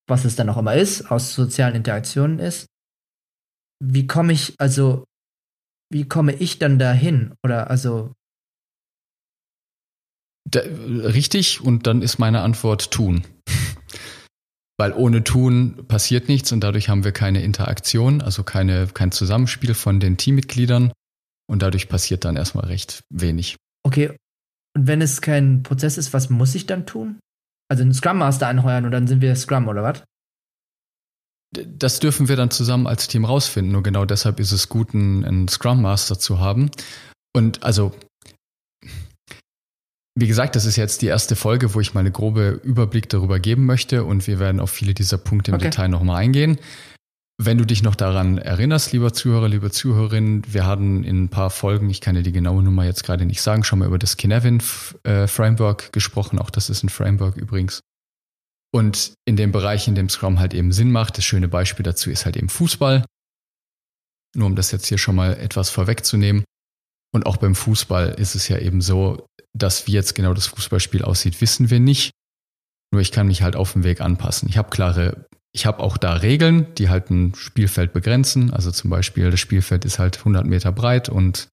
was 0.08 0.26
es 0.26 0.36
dann 0.36 0.48
auch 0.48 0.58
immer 0.58 0.76
ist, 0.76 1.10
aus 1.10 1.34
sozialen 1.34 1.74
Interaktionen 1.74 2.38
ist, 2.38 2.68
wie 3.84 4.06
komme 4.06 4.32
ich, 4.32 4.54
also, 4.60 5.06
wie 5.92 6.08
komme 6.08 6.34
ich 6.34 6.60
dann 6.60 6.78
dahin? 6.78 7.34
Oder 7.44 7.72
also. 7.72 8.14
Da, 10.48 10.60
richtig, 10.62 11.62
und 11.62 11.88
dann 11.88 12.04
ist 12.04 12.20
meine 12.20 12.42
Antwort 12.42 12.92
tun. 12.92 13.24
Weil 14.78 14.94
ohne 14.94 15.24
Tun 15.24 15.86
passiert 15.88 16.28
nichts 16.28 16.52
und 16.52 16.62
dadurch 16.62 16.90
haben 16.90 17.04
wir 17.04 17.12
keine 17.12 17.42
Interaktion, 17.42 18.22
also 18.22 18.44
keine, 18.44 18.86
kein 18.88 19.12
Zusammenspiel 19.12 19.74
von 19.74 20.00
den 20.00 20.18
Teammitgliedern 20.18 20.94
und 21.48 21.62
dadurch 21.62 21.90
passiert 21.90 22.26
dann 22.26 22.36
erstmal 22.36 22.66
recht 22.66 23.04
wenig. 23.10 23.58
Okay, 23.84 24.16
und 24.76 24.88
wenn 24.88 25.02
es 25.02 25.22
kein 25.22 25.64
Prozess 25.64 25.98
ist, 25.98 26.14
was 26.14 26.30
muss 26.30 26.56
ich 26.56 26.66
dann 26.66 26.86
tun? 26.86 27.20
Also 27.70 27.84
einen 27.84 27.94
Scrum 27.94 28.18
Master 28.18 28.48
anheuern 28.48 28.86
und 28.86 28.92
dann 28.92 29.08
sind 29.08 29.22
wir 29.22 29.36
Scrum 29.36 29.68
oder 29.68 29.84
was? 29.84 30.04
Das 31.52 32.00
dürfen 32.00 32.28
wir 32.30 32.36
dann 32.36 32.50
zusammen 32.50 32.88
als 32.88 33.08
Team 33.08 33.26
rausfinden. 33.26 33.72
Nur 33.72 33.84
genau 33.84 34.06
deshalb 34.06 34.40
ist 34.40 34.52
es 34.52 34.70
gut, 34.70 34.94
einen, 34.94 35.24
einen 35.24 35.48
Scrum 35.48 35.82
Master 35.82 36.18
zu 36.18 36.40
haben. 36.40 36.72
Und 37.36 37.64
also, 37.64 37.94
wie 40.16 40.28
gesagt, 40.28 40.56
das 40.56 40.66
ist 40.66 40.76
jetzt 40.76 41.04
die 41.04 41.08
erste 41.08 41.36
Folge, 41.36 41.74
wo 41.76 41.80
ich 41.80 41.94
mal 41.94 42.00
eine 42.00 42.12
grobe 42.12 42.60
Überblick 42.64 43.10
darüber 43.10 43.40
geben 43.40 43.66
möchte 43.66 44.04
und 44.04 44.26
wir 44.26 44.40
werden 44.40 44.60
auf 44.60 44.72
viele 44.72 44.96
dieser 44.96 45.20
Punkte 45.20 45.52
im 45.52 45.56
okay. 45.56 45.66
Detail 45.66 45.90
nochmal 45.90 46.24
eingehen. 46.24 46.58
Wenn 47.38 47.58
du 47.58 47.66
dich 47.66 47.82
noch 47.82 47.96
daran 47.96 48.38
erinnerst, 48.38 48.92
lieber 48.94 49.12
Zuhörer, 49.12 49.50
liebe 49.50 49.72
Zuhörerin, 49.72 50.44
wir 50.48 50.68
hatten 50.68 51.04
in 51.04 51.24
ein 51.24 51.30
paar 51.30 51.50
Folgen, 51.50 51.90
ich 51.90 52.00
kann 52.00 52.16
dir 52.16 52.22
die 52.22 52.32
genaue 52.32 52.62
Nummer 52.62 52.86
jetzt 52.86 53.04
gerade 53.04 53.26
nicht 53.26 53.42
sagen, 53.42 53.64
schon 53.64 53.80
mal 53.80 53.88
über 53.88 53.98
das 53.98 54.18
Kinevin 54.18 54.62
äh, 55.04 55.28
gesprochen. 55.92 56.38
Auch 56.38 56.52
das 56.52 56.70
ist 56.70 56.84
ein 56.84 56.90
Framework 56.90 57.36
übrigens. 57.38 57.82
Und 58.72 59.14
in 59.26 59.36
dem 59.36 59.52
Bereich, 59.52 59.88
in 59.88 59.96
dem 59.96 60.10
Scrum 60.10 60.40
halt 60.40 60.54
eben 60.54 60.72
Sinn 60.72 60.92
macht, 60.92 61.18
das 61.18 61.26
schöne 61.26 61.48
Beispiel 61.48 61.84
dazu 61.84 62.10
ist 62.10 62.26
halt 62.26 62.38
eben 62.38 62.50
Fußball. 62.50 63.06
Nur 64.36 64.48
um 64.48 64.56
das 64.56 64.72
jetzt 64.72 64.88
hier 64.88 64.98
schon 64.98 65.16
mal 65.16 65.34
etwas 65.34 65.70
vorwegzunehmen. 65.70 66.44
Und 67.14 67.26
auch 67.28 67.38
beim 67.38 67.54
Fußball 67.54 68.16
ist 68.18 68.34
es 68.34 68.48
ja 68.48 68.58
eben 68.58 68.82
so, 68.82 69.28
dass 69.54 69.86
wie 69.86 69.92
jetzt 69.92 70.16
genau 70.16 70.34
das 70.34 70.48
Fußballspiel 70.48 71.04
aussieht, 71.04 71.40
wissen 71.42 71.70
wir 71.70 71.80
nicht. 71.80 72.12
Nur 72.92 73.02
ich 73.02 73.12
kann 73.12 73.28
mich 73.28 73.44
halt 73.44 73.56
auf 73.56 73.74
dem 73.74 73.84
Weg 73.84 74.02
anpassen. 74.02 74.50
Ich 74.50 74.58
habe 74.58 74.72
klare, 74.72 75.28
ich 75.56 75.68
habe 75.68 75.80
auch 75.82 75.98
da 75.98 76.14
Regeln, 76.14 76.74
die 76.76 76.90
halt 76.90 77.12
ein 77.12 77.36
Spielfeld 77.36 77.94
begrenzen. 77.94 78.52
Also 78.52 78.72
zum 78.72 78.90
Beispiel, 78.90 79.30
das 79.30 79.40
Spielfeld 79.40 79.86
ist 79.86 80.00
halt 80.00 80.18
100 80.18 80.48
Meter 80.48 80.72
breit 80.72 81.10
und 81.10 81.50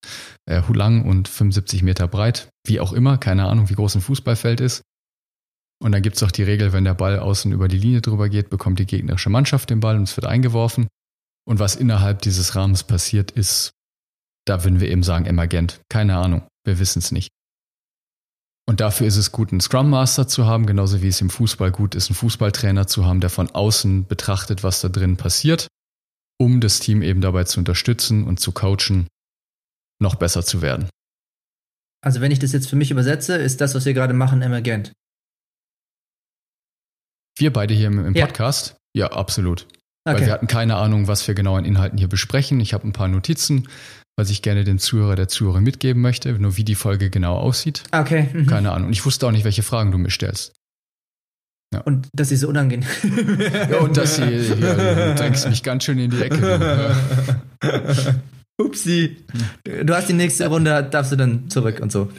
äh, 0.47 0.63
lang 0.73 1.05
und 1.05 1.29
75 1.29 1.83
Meter 1.83 2.09
breit. 2.09 2.49
Wie 2.67 2.81
auch 2.81 2.95
immer, 2.95 3.19
keine 3.19 3.47
Ahnung, 3.47 3.69
wie 3.69 3.75
groß 3.75 3.97
ein 3.97 4.01
Fußballfeld 4.01 4.61
ist. 4.61 4.83
Und 5.83 5.93
dann 5.93 6.03
gibt 6.03 6.17
es 6.17 6.23
auch 6.23 6.31
die 6.31 6.43
Regel, 6.43 6.73
wenn 6.73 6.85
der 6.85 6.95
Ball 6.95 7.19
außen 7.19 7.53
über 7.53 7.69
die 7.69 7.79
Linie 7.79 8.01
drüber 8.01 8.31
geht, 8.31 8.49
bekommt 8.49 8.79
die 8.79 8.87
gegnerische 8.87 9.31
Mannschaft 9.31 9.69
den 9.69 9.81
Ball 9.81 9.97
und 9.97 10.05
es 10.05 10.17
wird 10.17 10.27
eingeworfen. 10.27 10.89
Und 11.47 11.59
was 11.59 11.77
innerhalb 11.77 12.23
dieses 12.23 12.55
Rahmens 12.55 12.85
passiert, 12.85 13.31
ist, 13.31 13.73
da 14.47 14.65
würden 14.65 14.81
wir 14.81 14.91
eben 14.91 15.03
sagen, 15.03 15.27
emergent. 15.27 15.81
Keine 15.91 16.17
Ahnung, 16.17 16.43
wir 16.65 16.79
wissen 16.79 17.01
es 17.01 17.13
nicht. 17.13 17.31
Und 18.71 18.79
dafür 18.79 19.09
ist 19.09 19.17
es 19.17 19.33
gut, 19.33 19.51
einen 19.51 19.61
Scrum 19.61 19.91
Master 19.91 20.29
zu 20.29 20.47
haben, 20.47 20.65
genauso 20.65 21.03
wie 21.03 21.09
es 21.09 21.21
im 21.21 21.29
Fußball 21.29 21.73
gut 21.73 21.97
ist, 21.97 22.09
einen 22.09 22.15
Fußballtrainer 22.15 22.87
zu 22.87 23.05
haben, 23.05 23.21
der 23.21 23.29
von 23.29 23.51
außen 23.51 24.07
betrachtet, 24.07 24.63
was 24.63 24.81
da 24.81 24.89
drin 24.89 25.17
passiert, 25.17 25.67
um 26.39 26.61
das 26.61 26.79
Team 26.79 27.03
eben 27.03 27.21
dabei 27.21 27.43
zu 27.43 27.59
unterstützen 27.59 28.23
und 28.23 28.39
zu 28.39 28.53
coachen, 28.53 29.09
noch 30.01 30.15
besser 30.15 30.45
zu 30.45 30.63
werden. 30.63 30.89
Also 32.01 32.21
wenn 32.21 32.31
ich 32.31 32.39
das 32.39 32.53
jetzt 32.53 32.69
für 32.69 32.77
mich 32.77 32.93
übersetze, 32.93 33.35
ist 33.35 33.61
das, 33.61 33.75
was 33.75 33.87
wir 33.87 33.93
gerade 33.93 34.15
machen, 34.15 34.41
emergent. 34.41 34.93
Wir 37.37 37.53
beide 37.53 37.75
hier 37.75 37.89
im, 37.89 38.07
im 38.07 38.15
Podcast? 38.15 38.77
Ja, 38.95 39.07
ja 39.07 39.13
absolut. 39.15 39.63
Okay. 40.05 40.21
Weil 40.21 40.27
wir 40.27 40.33
hatten 40.33 40.47
keine 40.47 40.77
Ahnung, 40.77 41.09
was 41.09 41.27
wir 41.27 41.35
genau 41.35 41.57
an 41.57 41.65
Inhalten 41.65 41.99
hier 41.99 42.09
besprechen. 42.09 42.61
Ich 42.61 42.73
habe 42.73 42.87
ein 42.87 42.93
paar 42.93 43.09
Notizen, 43.09 43.69
was 44.21 44.31
ich 44.31 44.43
gerne 44.43 44.65
dem 44.65 44.79
Zuhörer, 44.79 45.17
der 45.17 45.29
Zuhörer 45.29 45.61
mitgeben 45.61 46.03
möchte, 46.03 46.33
nur 46.35 46.57
wie 46.59 46.65
die 46.65 46.75
Folge 46.75 47.09
genau 47.09 47.37
aussieht. 47.37 47.85
Okay. 47.91 48.29
Mhm. 48.33 48.47
Keine 48.47 48.73
Ahnung. 48.73 48.89
Und 48.89 48.93
ich 48.93 49.05
wusste 49.07 49.27
auch 49.27 49.31
nicht, 49.31 49.45
welche 49.45 49.63
Fragen 49.63 49.91
du 49.91 49.99
mir 49.99 50.11
stellst. 50.11 50.53
Ja. 51.73 51.81
Und 51.81 52.09
dass 52.13 52.29
sie 52.29 52.37
so 52.37 52.49
unangenehm. 52.49 52.87
ja, 53.71 53.79
und 53.79 53.97
dass 53.97 54.17
sie, 54.17 54.25
ja, 54.25 54.75
du 54.75 55.15
drängst 55.15 55.49
mich 55.49 55.63
ganz 55.63 55.85
schön 55.85 55.99
in 55.99 56.11
die 56.11 56.21
Ecke. 56.21 56.97
Upsi. 58.61 59.17
Du 59.65 59.95
hast 59.95 60.09
die 60.09 60.15
nächste 60.15 60.47
Runde, 60.49 60.83
darfst 60.83 61.13
du 61.13 61.17
dann 61.17 61.49
zurück 61.49 61.81
und 61.81 61.91
so. 61.91 62.11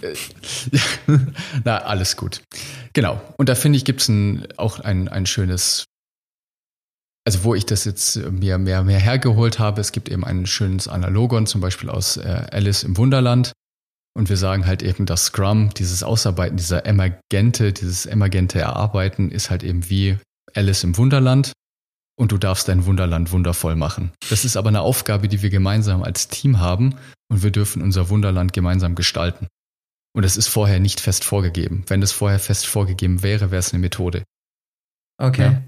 Na, 1.64 1.78
alles 1.80 2.18
gut. 2.18 2.42
Genau. 2.94 3.22
Und 3.38 3.48
da 3.48 3.54
finde 3.54 3.78
ich, 3.78 3.86
gibt 3.86 4.02
es 4.02 4.12
auch 4.58 4.80
ein, 4.80 5.08
ein 5.08 5.28
schönes, 5.28 5.86
also 7.26 7.44
wo 7.44 7.56
ich 7.56 7.66
das 7.66 7.86
jetzt 7.86 8.16
mir 8.18 8.58
mehr, 8.58 8.84
mehr 8.84 9.00
hergeholt 9.00 9.60
habe, 9.60 9.82
es 9.82 9.92
gibt 9.92 10.10
eben 10.10 10.24
ein 10.24 10.46
schönes 10.46 10.88
Analogon, 10.88 11.46
zum 11.46 11.62
Beispiel 11.62 11.90
aus 11.90 12.18
äh, 12.18 12.48
Alice 12.52 12.84
im 12.84 12.98
Wunderland. 12.98 13.52
Und 14.14 14.30
wir 14.30 14.38
sagen 14.38 14.66
halt 14.66 14.84
eben, 14.84 15.06
dass 15.06 15.26
Scrum, 15.26 15.74
dieses 15.74 16.04
Ausarbeiten, 16.04 16.58
dieser 16.58 16.86
emergente, 16.86 17.72
dieses 17.72 18.06
emergente 18.06 18.60
Erarbeiten 18.60 19.32
ist 19.32 19.50
halt 19.50 19.64
eben 19.64 19.90
wie 19.90 20.18
Alice 20.54 20.84
im 20.84 20.98
Wunderland 20.98 21.54
und 22.18 22.32
du 22.32 22.38
darfst 22.38 22.68
dein 22.68 22.86
Wunderland 22.86 23.32
wundervoll 23.32 23.76
machen. 23.76 24.12
Das 24.30 24.44
ist 24.44 24.58
aber 24.58 24.70
eine 24.70 24.82
Aufgabe, 24.82 25.28
die 25.28 25.42
wir 25.42 25.50
gemeinsam 25.50 26.04
als 26.04 26.28
Team 26.28 26.60
haben 26.60 26.96
und 27.30 27.42
wir 27.42 27.52
dürfen 27.52 27.82
unser 27.82 28.10
Wunderland 28.10 28.52
gemeinsam 28.52 28.96
gestalten. 28.96 29.48
Und 30.14 30.26
es 30.26 30.36
ist 30.36 30.50
vorher 30.50 30.82
nicht 30.82 31.00
fest 31.00 31.24
vorgegeben. 31.24 31.86
Wenn 31.88 32.02
es 32.02 32.12
vorher 32.12 32.40
fest 32.40 32.68
vorgegeben 32.68 33.24
wäre, 33.24 33.50
wäre 33.52 33.60
es 33.60 33.72
eine 33.72 33.80
Methode. 33.80 34.24
Okay. 35.18 35.42
Ja? 35.42 35.64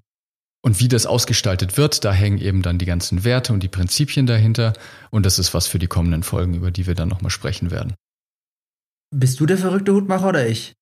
Und 0.65 0.79
wie 0.79 0.87
das 0.87 1.05
ausgestaltet 1.05 1.75
wird, 1.75 2.05
da 2.05 2.13
hängen 2.13 2.39
eben 2.39 2.61
dann 2.61 2.77
die 2.77 2.85
ganzen 2.85 3.25
Werte 3.25 3.51
und 3.51 3.61
die 3.61 3.67
Prinzipien 3.67 4.25
dahinter. 4.25 4.73
Und 5.11 5.25
das 5.25 5.37
ist 5.37 5.53
was 5.53 5.67
für 5.67 5.77
die 5.77 5.87
kommenden 5.87 6.23
Folgen, 6.23 6.53
über 6.53 6.71
die 6.71 6.87
wir 6.87 6.95
dann 6.95 7.09
nochmal 7.09 7.31
sprechen 7.31 7.69
werden. 7.69 7.95
Bist 9.13 9.39
du 9.39 9.45
der 9.45 9.57
verrückte 9.57 9.93
Hutmacher 9.93 10.29
oder 10.29 10.47
ich? 10.47 10.73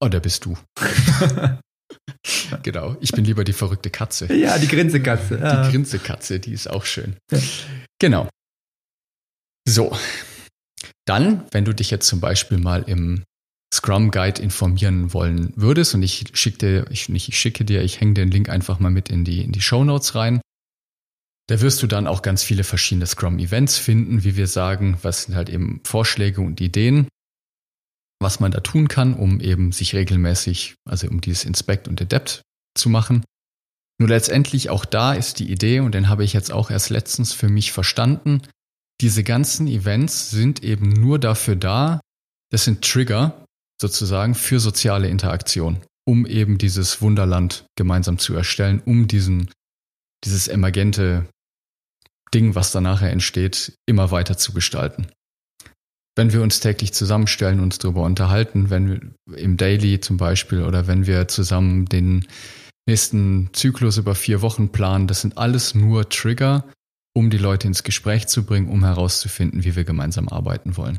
Oh, 0.00 0.08
der 0.08 0.20
bist 0.20 0.44
du. 0.44 0.56
genau. 2.62 2.96
Ich 3.00 3.10
bin 3.10 3.24
lieber 3.24 3.42
die 3.42 3.52
verrückte 3.52 3.90
Katze. 3.90 4.32
Ja, 4.32 4.58
die 4.58 4.68
Grinsekatze. 4.68 5.38
Ja. 5.38 5.64
Die 5.64 5.72
Grinsekatze, 5.72 6.38
die 6.38 6.52
ist 6.52 6.70
auch 6.70 6.84
schön. 6.84 7.16
Ja. 7.32 7.38
Genau. 7.98 8.28
So. 9.66 9.94
Dann, 11.04 11.44
wenn 11.50 11.64
du 11.64 11.74
dich 11.74 11.90
jetzt 11.90 12.06
zum 12.06 12.20
Beispiel 12.20 12.58
mal 12.58 12.84
im 12.86 13.24
Scrum 13.72 14.10
Guide 14.10 14.40
informieren 14.40 15.12
wollen 15.12 15.52
würdest 15.56 15.94
und 15.94 16.02
ich 16.02 16.24
schicke 16.32 16.58
dir, 16.58 16.90
ich, 16.90 17.08
nicht 17.08 17.28
ich 17.28 17.38
schicke 17.38 17.64
dir, 17.64 17.82
ich 17.82 18.00
hänge 18.00 18.14
den 18.14 18.30
Link 18.30 18.48
einfach 18.48 18.80
mal 18.80 18.90
mit 18.90 19.10
in 19.10 19.24
die, 19.24 19.42
in 19.42 19.52
die 19.52 19.60
Show 19.60 19.84
Notes 19.84 20.14
rein. 20.14 20.40
Da 21.48 21.60
wirst 21.60 21.82
du 21.82 21.86
dann 21.86 22.06
auch 22.06 22.22
ganz 22.22 22.42
viele 22.42 22.64
verschiedene 22.64 23.06
Scrum-Events 23.06 23.78
finden, 23.78 24.24
wie 24.24 24.36
wir 24.36 24.46
sagen, 24.46 24.98
was 25.02 25.24
sind 25.24 25.34
halt 25.34 25.48
eben 25.48 25.80
Vorschläge 25.84 26.40
und 26.40 26.60
Ideen, 26.60 27.08
was 28.20 28.40
man 28.40 28.50
da 28.50 28.60
tun 28.60 28.88
kann, 28.88 29.14
um 29.14 29.40
eben 29.40 29.72
sich 29.72 29.94
regelmäßig, 29.94 30.74
also 30.86 31.08
um 31.08 31.20
dieses 31.20 31.44
Inspect 31.44 31.88
und 31.88 32.00
Adapt 32.00 32.42
zu 32.76 32.88
machen. 32.88 33.24
Nur 33.98 34.10
letztendlich 34.10 34.70
auch 34.70 34.84
da 34.84 35.14
ist 35.14 35.40
die 35.40 35.50
Idee, 35.50 35.80
und 35.80 35.94
den 35.94 36.08
habe 36.08 36.24
ich 36.24 36.32
jetzt 36.32 36.52
auch 36.52 36.70
erst 36.70 36.90
letztens 36.90 37.32
für 37.32 37.48
mich 37.48 37.72
verstanden, 37.72 38.42
diese 39.00 39.24
ganzen 39.24 39.68
Events 39.68 40.30
sind 40.30 40.62
eben 40.62 40.90
nur 40.90 41.18
dafür 41.18 41.56
da, 41.56 42.00
das 42.50 42.64
sind 42.64 42.82
Trigger 42.82 43.44
sozusagen 43.80 44.34
für 44.34 44.60
soziale 44.60 45.08
Interaktion, 45.08 45.78
um 46.06 46.26
eben 46.26 46.58
dieses 46.58 47.00
Wunderland 47.00 47.64
gemeinsam 47.76 48.18
zu 48.18 48.34
erstellen, 48.34 48.82
um 48.84 49.06
diesen, 49.06 49.50
dieses 50.24 50.48
emergente 50.48 51.26
Ding, 52.34 52.54
was 52.54 52.72
da 52.72 52.80
nachher 52.80 53.10
entsteht, 53.10 53.74
immer 53.86 54.10
weiter 54.10 54.36
zu 54.36 54.52
gestalten. 54.52 55.06
Wenn 56.16 56.32
wir 56.32 56.42
uns 56.42 56.60
täglich 56.60 56.92
zusammenstellen, 56.92 57.60
uns 57.60 57.78
darüber 57.78 58.02
unterhalten, 58.02 58.70
wenn 58.70 58.88
wir 58.88 59.36
im 59.38 59.56
Daily 59.56 60.00
zum 60.00 60.16
Beispiel 60.16 60.64
oder 60.64 60.88
wenn 60.88 61.06
wir 61.06 61.28
zusammen 61.28 61.86
den 61.86 62.26
nächsten 62.88 63.50
Zyklus 63.52 63.98
über 63.98 64.14
vier 64.14 64.42
Wochen 64.42 64.70
planen, 64.70 65.06
das 65.06 65.20
sind 65.20 65.38
alles 65.38 65.74
nur 65.74 66.08
Trigger, 66.08 66.64
um 67.14 67.30
die 67.30 67.38
Leute 67.38 67.68
ins 67.68 67.84
Gespräch 67.84 68.26
zu 68.26 68.44
bringen, 68.44 68.68
um 68.68 68.84
herauszufinden, 68.84 69.62
wie 69.62 69.76
wir 69.76 69.84
gemeinsam 69.84 70.28
arbeiten 70.28 70.76
wollen. 70.76 70.98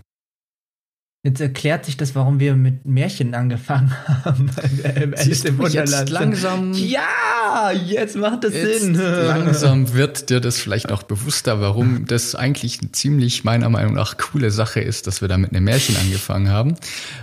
Jetzt 1.22 1.42
erklärt 1.42 1.84
sich 1.84 1.98
das, 1.98 2.16
warum 2.16 2.40
wir 2.40 2.56
mit 2.56 2.86
Märchen 2.86 3.34
angefangen 3.36 3.94
haben. 4.08 4.50
Siehst 5.18 5.50
du, 5.50 5.68
jetzt 5.68 6.10
langsam. 6.10 6.72
Ja, 6.72 7.72
jetzt 7.72 8.16
macht 8.16 8.46
das 8.46 8.54
jetzt 8.54 8.80
Sinn. 8.80 8.94
Langsam 8.96 9.94
wird 9.94 10.30
dir 10.30 10.40
das 10.40 10.60
vielleicht 10.60 10.94
auch 10.94 11.04
bewusster, 11.04 11.60
warum 11.60 12.06
das 12.06 12.36
eigentlich 12.36 12.80
eine 12.80 12.94
ziemlich 12.94 13.44
meiner 13.44 13.68
Meinung 13.68 13.96
nach 13.96 14.18
coole 14.18 14.50
Sache 14.50 14.80
ist, 14.80 15.08
dass 15.08 15.20
wir 15.20 15.28
da 15.28 15.38
mit 15.38 15.52
einem 15.52 15.66
Märchen 15.66 15.98
angefangen 15.98 16.48
haben. 16.48 16.76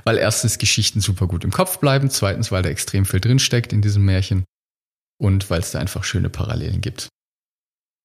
Weil 0.05 0.19
erstens 0.19 0.59
Geschichten 0.59 1.01
super 1.01 1.27
gut 1.27 1.43
im 1.43 1.51
Kopf 1.51 1.79
bleiben, 1.79 2.11
zweitens, 2.11 2.53
weil 2.53 2.63
da 2.63 2.69
extrem 2.69 3.07
viel 3.07 3.21
drinsteckt 3.21 3.73
in 3.73 3.81
diesem 3.81 4.05
Märchen 4.05 4.45
und 5.19 5.49
weil 5.49 5.61
es 5.61 5.71
da 5.71 5.79
einfach 5.79 6.05
schöne 6.05 6.29
Parallelen 6.29 6.83
gibt. 6.83 7.09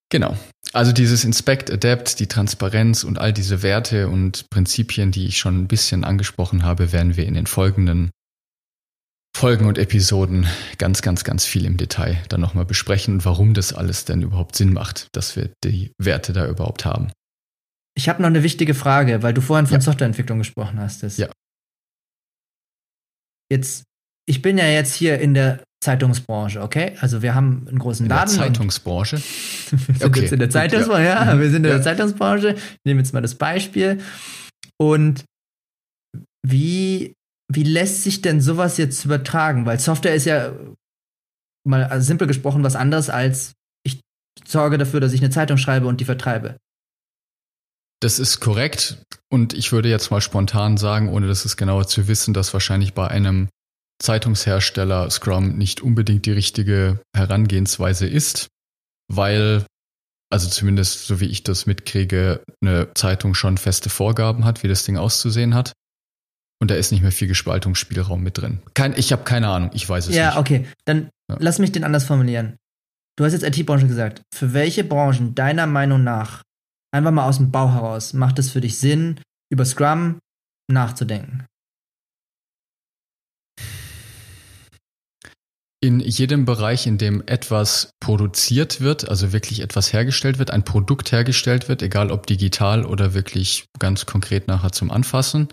Genau. 0.09 0.37
Also 0.73 0.93
dieses 0.93 1.25
Inspect, 1.25 1.69
Adapt, 1.69 2.19
die 2.19 2.27
Transparenz 2.27 3.03
und 3.03 3.19
all 3.19 3.33
diese 3.33 3.61
Werte 3.61 4.07
und 4.07 4.49
Prinzipien, 4.49 5.11
die 5.11 5.27
ich 5.27 5.37
schon 5.37 5.63
ein 5.63 5.67
bisschen 5.67 6.03
angesprochen 6.03 6.63
habe, 6.63 6.93
werden 6.93 7.17
wir 7.17 7.25
in 7.25 7.33
den 7.33 7.45
folgenden 7.45 8.11
Folgen 9.35 9.65
und 9.65 9.77
Episoden 9.77 10.47
ganz, 10.77 11.01
ganz, 11.01 11.23
ganz 11.23 11.45
viel 11.45 11.65
im 11.65 11.77
Detail 11.77 12.21
dann 12.29 12.41
nochmal 12.41 12.65
besprechen, 12.65 13.25
warum 13.25 13.53
das 13.53 13.73
alles 13.73 14.05
denn 14.05 14.21
überhaupt 14.21 14.55
Sinn 14.55 14.71
macht, 14.73 15.07
dass 15.13 15.35
wir 15.35 15.51
die 15.63 15.91
Werte 15.97 16.31
da 16.31 16.47
überhaupt 16.47 16.85
haben. 16.85 17.11
Ich 17.95 18.07
habe 18.07 18.21
noch 18.21 18.29
eine 18.29 18.43
wichtige 18.43 18.73
Frage, 18.73 19.23
weil 19.23 19.33
du 19.33 19.41
vorhin 19.41 19.67
von 19.67 19.77
ja. 19.77 19.81
Softwareentwicklung 19.81 20.39
gesprochen 20.39 20.79
hast. 20.79 21.01
Ja. 21.17 21.29
Jetzt, 23.49 23.83
ich 24.25 24.41
bin 24.41 24.57
ja 24.57 24.65
jetzt 24.65 24.93
hier 24.93 25.19
in 25.19 25.33
der 25.33 25.63
Zeitungsbranche, 25.83 26.61
okay? 26.61 26.95
Also 26.99 27.21
wir 27.21 27.33
haben 27.33 27.65
einen 27.67 27.79
großen 27.79 28.07
Laden. 28.07 28.33
In 28.33 28.37
der 28.37 28.47
Zeitungsbranche? 28.47 29.17
wir 29.71 29.95
sind 29.95 30.05
okay. 30.05 30.21
jetzt 30.21 30.31
in 30.31 30.39
der 30.39 30.49
Zeitungsbranche, 30.49 31.03
ja. 31.03 31.25
ja. 31.25 31.39
Wir 31.39 31.49
sind 31.49 31.65
in 31.65 31.71
ja. 31.71 31.77
der 31.77 31.83
Zeitungsbranche. 31.83 32.55
Ich 32.55 32.79
nehme 32.85 32.99
jetzt 32.99 33.13
mal 33.13 33.21
das 33.21 33.35
Beispiel. 33.35 33.99
Und 34.79 35.25
wie, 36.47 37.13
wie 37.51 37.63
lässt 37.63 38.03
sich 38.03 38.21
denn 38.21 38.41
sowas 38.41 38.77
jetzt 38.77 39.05
übertragen? 39.05 39.65
Weil 39.65 39.79
Software 39.79 40.15
ist 40.15 40.25
ja 40.25 40.53
mal 41.67 41.83
also 41.85 42.05
simpel 42.05 42.27
gesprochen 42.27 42.63
was 42.63 42.75
anderes 42.75 43.09
als 43.09 43.53
ich 43.83 43.99
sorge 44.47 44.77
dafür, 44.77 44.99
dass 44.99 45.13
ich 45.13 45.21
eine 45.21 45.29
Zeitung 45.29 45.57
schreibe 45.57 45.87
und 45.87 45.99
die 45.99 46.05
vertreibe. 46.05 46.57
Das 48.01 48.17
ist 48.17 48.39
korrekt. 48.39 49.03
Und 49.31 49.53
ich 49.53 49.71
würde 49.71 49.89
jetzt 49.89 50.09
mal 50.09 50.21
spontan 50.21 50.77
sagen, 50.77 51.09
ohne 51.09 51.27
das 51.27 51.45
es 51.45 51.57
genauer 51.57 51.87
zu 51.87 52.07
wissen, 52.07 52.33
dass 52.33 52.53
wahrscheinlich 52.53 52.93
bei 52.93 53.07
einem 53.07 53.49
Zeitungshersteller 54.01 55.09
Scrum 55.09 55.57
nicht 55.57 55.81
unbedingt 55.81 56.25
die 56.25 56.31
richtige 56.31 56.99
Herangehensweise 57.15 58.07
ist, 58.07 58.47
weil, 59.07 59.65
also 60.31 60.49
zumindest 60.49 61.05
so 61.05 61.19
wie 61.19 61.25
ich 61.25 61.43
das 61.43 61.65
mitkriege, 61.65 62.43
eine 62.61 62.93
Zeitung 62.95 63.33
schon 63.33 63.57
feste 63.57 63.89
Vorgaben 63.89 64.43
hat, 64.43 64.63
wie 64.63 64.67
das 64.67 64.83
Ding 64.83 64.97
auszusehen 64.97 65.53
hat. 65.53 65.73
Und 66.59 66.69
da 66.69 66.75
ist 66.75 66.91
nicht 66.91 67.01
mehr 67.01 67.11
viel 67.11 67.27
Gespaltungsspielraum 67.27 68.21
mit 68.21 68.37
drin. 68.37 68.61
Kein, 68.75 68.93
ich 68.95 69.11
habe 69.11 69.23
keine 69.23 69.47
Ahnung, 69.47 69.71
ich 69.73 69.87
weiß 69.87 70.07
es 70.07 70.15
ja, 70.15 70.27
nicht. 70.27 70.35
Ja, 70.35 70.39
okay. 70.39 70.67
Dann 70.85 71.09
ja. 71.29 71.37
lass 71.39 71.59
mich 71.59 71.71
den 71.71 71.83
anders 71.83 72.03
formulieren. 72.03 72.57
Du 73.17 73.25
hast 73.25 73.33
jetzt 73.33 73.43
IT-Branche 73.43 73.87
gesagt. 73.87 74.21
Für 74.33 74.53
welche 74.53 74.83
Branchen 74.83 75.35
deiner 75.35 75.67
Meinung 75.67 76.03
nach, 76.03 76.43
einfach 76.93 77.11
mal 77.11 77.27
aus 77.27 77.37
dem 77.37 77.51
Bau 77.51 77.71
heraus, 77.73 78.13
macht 78.13 78.39
es 78.39 78.51
für 78.51 78.61
dich 78.61 78.77
Sinn, 78.77 79.19
über 79.51 79.65
Scrum 79.65 80.19
nachzudenken? 80.71 81.45
In 85.83 85.99
jedem 85.99 86.45
Bereich, 86.45 86.85
in 86.85 86.99
dem 86.99 87.23
etwas 87.25 87.91
produziert 87.99 88.81
wird, 88.81 89.09
also 89.09 89.33
wirklich 89.33 89.61
etwas 89.61 89.91
hergestellt 89.91 90.37
wird, 90.37 90.51
ein 90.51 90.63
Produkt 90.63 91.11
hergestellt 91.11 91.67
wird, 91.67 91.81
egal 91.81 92.11
ob 92.11 92.27
digital 92.27 92.85
oder 92.85 93.15
wirklich 93.15 93.65
ganz 93.79 94.05
konkret 94.05 94.47
nachher 94.47 94.71
zum 94.71 94.91
Anfassen. 94.91 95.49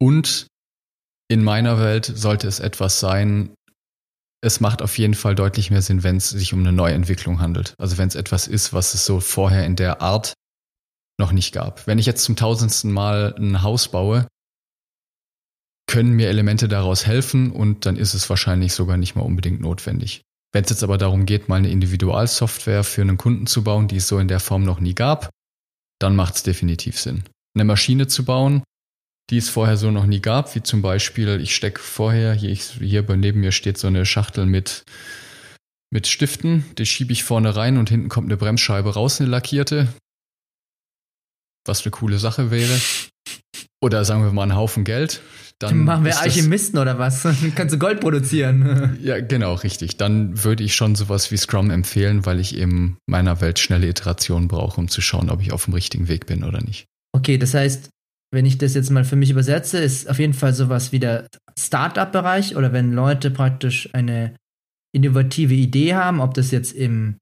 Und 0.00 0.46
in 1.28 1.44
meiner 1.44 1.78
Welt 1.78 2.06
sollte 2.06 2.48
es 2.48 2.58
etwas 2.58 3.00
sein, 3.00 3.54
es 4.42 4.60
macht 4.60 4.80
auf 4.80 4.96
jeden 4.96 5.14
Fall 5.14 5.34
deutlich 5.34 5.70
mehr 5.70 5.82
Sinn, 5.82 6.02
wenn 6.02 6.16
es 6.16 6.30
sich 6.30 6.54
um 6.54 6.60
eine 6.60 6.72
Neuentwicklung 6.72 7.40
handelt. 7.40 7.74
Also 7.78 7.98
wenn 7.98 8.08
es 8.08 8.14
etwas 8.14 8.46
ist, 8.46 8.72
was 8.72 8.94
es 8.94 9.04
so 9.04 9.20
vorher 9.20 9.66
in 9.66 9.76
der 9.76 10.00
Art 10.00 10.34
noch 11.18 11.32
nicht 11.32 11.52
gab. 11.52 11.86
Wenn 11.86 11.98
ich 11.98 12.06
jetzt 12.06 12.24
zum 12.24 12.36
tausendsten 12.36 12.92
Mal 12.92 13.34
ein 13.38 13.62
Haus 13.62 13.88
baue, 13.88 14.26
können 15.86 16.12
mir 16.12 16.28
Elemente 16.28 16.68
daraus 16.68 17.06
helfen 17.06 17.50
und 17.50 17.86
dann 17.86 17.96
ist 17.96 18.14
es 18.14 18.28
wahrscheinlich 18.28 18.72
sogar 18.72 18.96
nicht 18.96 19.14
mal 19.14 19.22
unbedingt 19.22 19.60
notwendig. 19.60 20.22
Wenn 20.52 20.64
es 20.64 20.70
jetzt 20.70 20.82
aber 20.82 20.98
darum 20.98 21.26
geht, 21.26 21.48
mal 21.48 21.56
eine 21.56 21.70
Individualsoftware 21.70 22.84
für 22.84 23.02
einen 23.02 23.18
Kunden 23.18 23.46
zu 23.46 23.62
bauen, 23.62 23.88
die 23.88 23.96
es 23.96 24.08
so 24.08 24.18
in 24.18 24.28
der 24.28 24.40
Form 24.40 24.64
noch 24.64 24.80
nie 24.80 24.94
gab, 24.94 25.30
dann 26.00 26.16
macht 26.16 26.36
es 26.36 26.42
definitiv 26.42 26.98
Sinn. 26.98 27.24
Eine 27.54 27.64
Maschine 27.64 28.06
zu 28.06 28.24
bauen, 28.24 28.62
die 29.30 29.38
es 29.38 29.48
vorher 29.48 29.76
so 29.76 29.90
noch 29.90 30.06
nie 30.06 30.20
gab, 30.20 30.54
wie 30.54 30.62
zum 30.62 30.82
Beispiel, 30.82 31.40
ich 31.40 31.54
stecke 31.54 31.80
vorher, 31.80 32.32
hier, 32.32 32.50
ich, 32.50 32.62
hier 32.62 33.02
neben 33.16 33.40
mir 33.40 33.52
steht 33.52 33.78
so 33.78 33.86
eine 33.86 34.06
Schachtel 34.06 34.46
mit, 34.46 34.84
mit 35.90 36.06
Stiften, 36.06 36.64
die 36.78 36.86
schiebe 36.86 37.12
ich 37.12 37.24
vorne 37.24 37.56
rein 37.56 37.76
und 37.76 37.88
hinten 37.88 38.08
kommt 38.08 38.26
eine 38.26 38.36
Bremsscheibe 38.36 38.94
raus, 38.94 39.20
eine 39.20 39.30
lackierte. 39.30 39.88
Was 41.66 41.82
eine 41.82 41.90
coole 41.90 42.18
Sache 42.18 42.50
wäre. 42.50 42.80
Oder 43.82 44.04
sagen 44.04 44.22
wir 44.22 44.32
mal 44.32 44.44
einen 44.44 44.56
Haufen 44.56 44.84
Geld. 44.84 45.20
Dann 45.58 45.84
machen 45.84 46.04
wir 46.04 46.20
Alchemisten 46.20 46.78
oder 46.78 46.98
was? 46.98 47.22
Dann 47.22 47.36
kannst 47.54 47.74
du 47.74 47.78
Gold 47.78 48.00
produzieren. 48.00 48.98
ja, 49.02 49.20
genau, 49.20 49.54
richtig. 49.54 49.96
Dann 49.96 50.44
würde 50.44 50.62
ich 50.62 50.74
schon 50.74 50.94
sowas 50.94 51.30
wie 51.30 51.36
Scrum 51.36 51.70
empfehlen, 51.70 52.26
weil 52.26 52.40
ich 52.40 52.56
eben 52.56 52.98
meiner 53.06 53.40
Welt 53.40 53.58
schnelle 53.58 53.88
Iterationen 53.88 54.48
brauche, 54.48 54.78
um 54.78 54.88
zu 54.88 55.00
schauen, 55.00 55.30
ob 55.30 55.40
ich 55.40 55.52
auf 55.52 55.64
dem 55.64 55.74
richtigen 55.74 56.08
Weg 56.08 56.26
bin 56.26 56.44
oder 56.44 56.60
nicht. 56.62 56.86
Okay, 57.12 57.38
das 57.38 57.54
heißt, 57.54 57.88
wenn 58.34 58.44
ich 58.44 58.58
das 58.58 58.74
jetzt 58.74 58.90
mal 58.90 59.04
für 59.04 59.16
mich 59.16 59.30
übersetze, 59.30 59.78
ist 59.78 60.10
auf 60.10 60.18
jeden 60.18 60.34
Fall 60.34 60.52
sowas 60.52 60.92
wie 60.92 60.98
der 60.98 61.26
Startup-Bereich 61.58 62.56
oder 62.56 62.72
wenn 62.72 62.92
Leute 62.92 63.30
praktisch 63.30 63.88
eine 63.94 64.34
innovative 64.94 65.54
Idee 65.54 65.94
haben, 65.94 66.20
ob 66.20 66.34
das 66.34 66.50
jetzt 66.50 66.72
im 66.72 67.16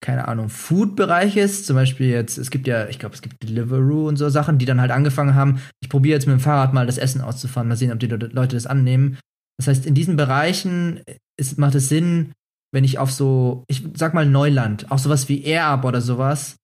keine 0.00 0.28
Ahnung, 0.28 0.48
Food-Bereich 0.48 1.36
ist. 1.36 1.66
Zum 1.66 1.76
Beispiel 1.76 2.08
jetzt, 2.08 2.38
es 2.38 2.50
gibt 2.50 2.66
ja, 2.66 2.88
ich 2.88 2.98
glaube, 2.98 3.14
es 3.14 3.22
gibt 3.22 3.42
Deliveroo 3.42 4.06
und 4.08 4.16
so 4.16 4.28
Sachen, 4.28 4.58
die 4.58 4.64
dann 4.64 4.80
halt 4.80 4.90
angefangen 4.90 5.34
haben, 5.34 5.60
ich 5.80 5.88
probiere 5.88 6.14
jetzt 6.14 6.26
mit 6.26 6.34
dem 6.34 6.40
Fahrrad 6.40 6.72
mal 6.72 6.86
das 6.86 6.98
Essen 6.98 7.20
auszufahren, 7.20 7.68
mal 7.68 7.76
sehen, 7.76 7.92
ob 7.92 7.98
die 7.98 8.06
Leute 8.06 8.56
das 8.56 8.66
annehmen. 8.66 9.18
Das 9.58 9.66
heißt, 9.66 9.86
in 9.86 9.94
diesen 9.94 10.16
Bereichen 10.16 11.00
ist, 11.36 11.58
macht 11.58 11.74
es 11.74 11.88
Sinn, 11.88 12.32
wenn 12.72 12.84
ich 12.84 12.98
auf 12.98 13.10
so, 13.10 13.64
ich 13.68 13.82
sag 13.94 14.14
mal 14.14 14.26
Neuland, 14.26 14.90
auch 14.90 14.98
sowas 14.98 15.28
wie 15.28 15.44
AirUp 15.44 15.84
oder 15.84 16.00
sowas, 16.00 16.56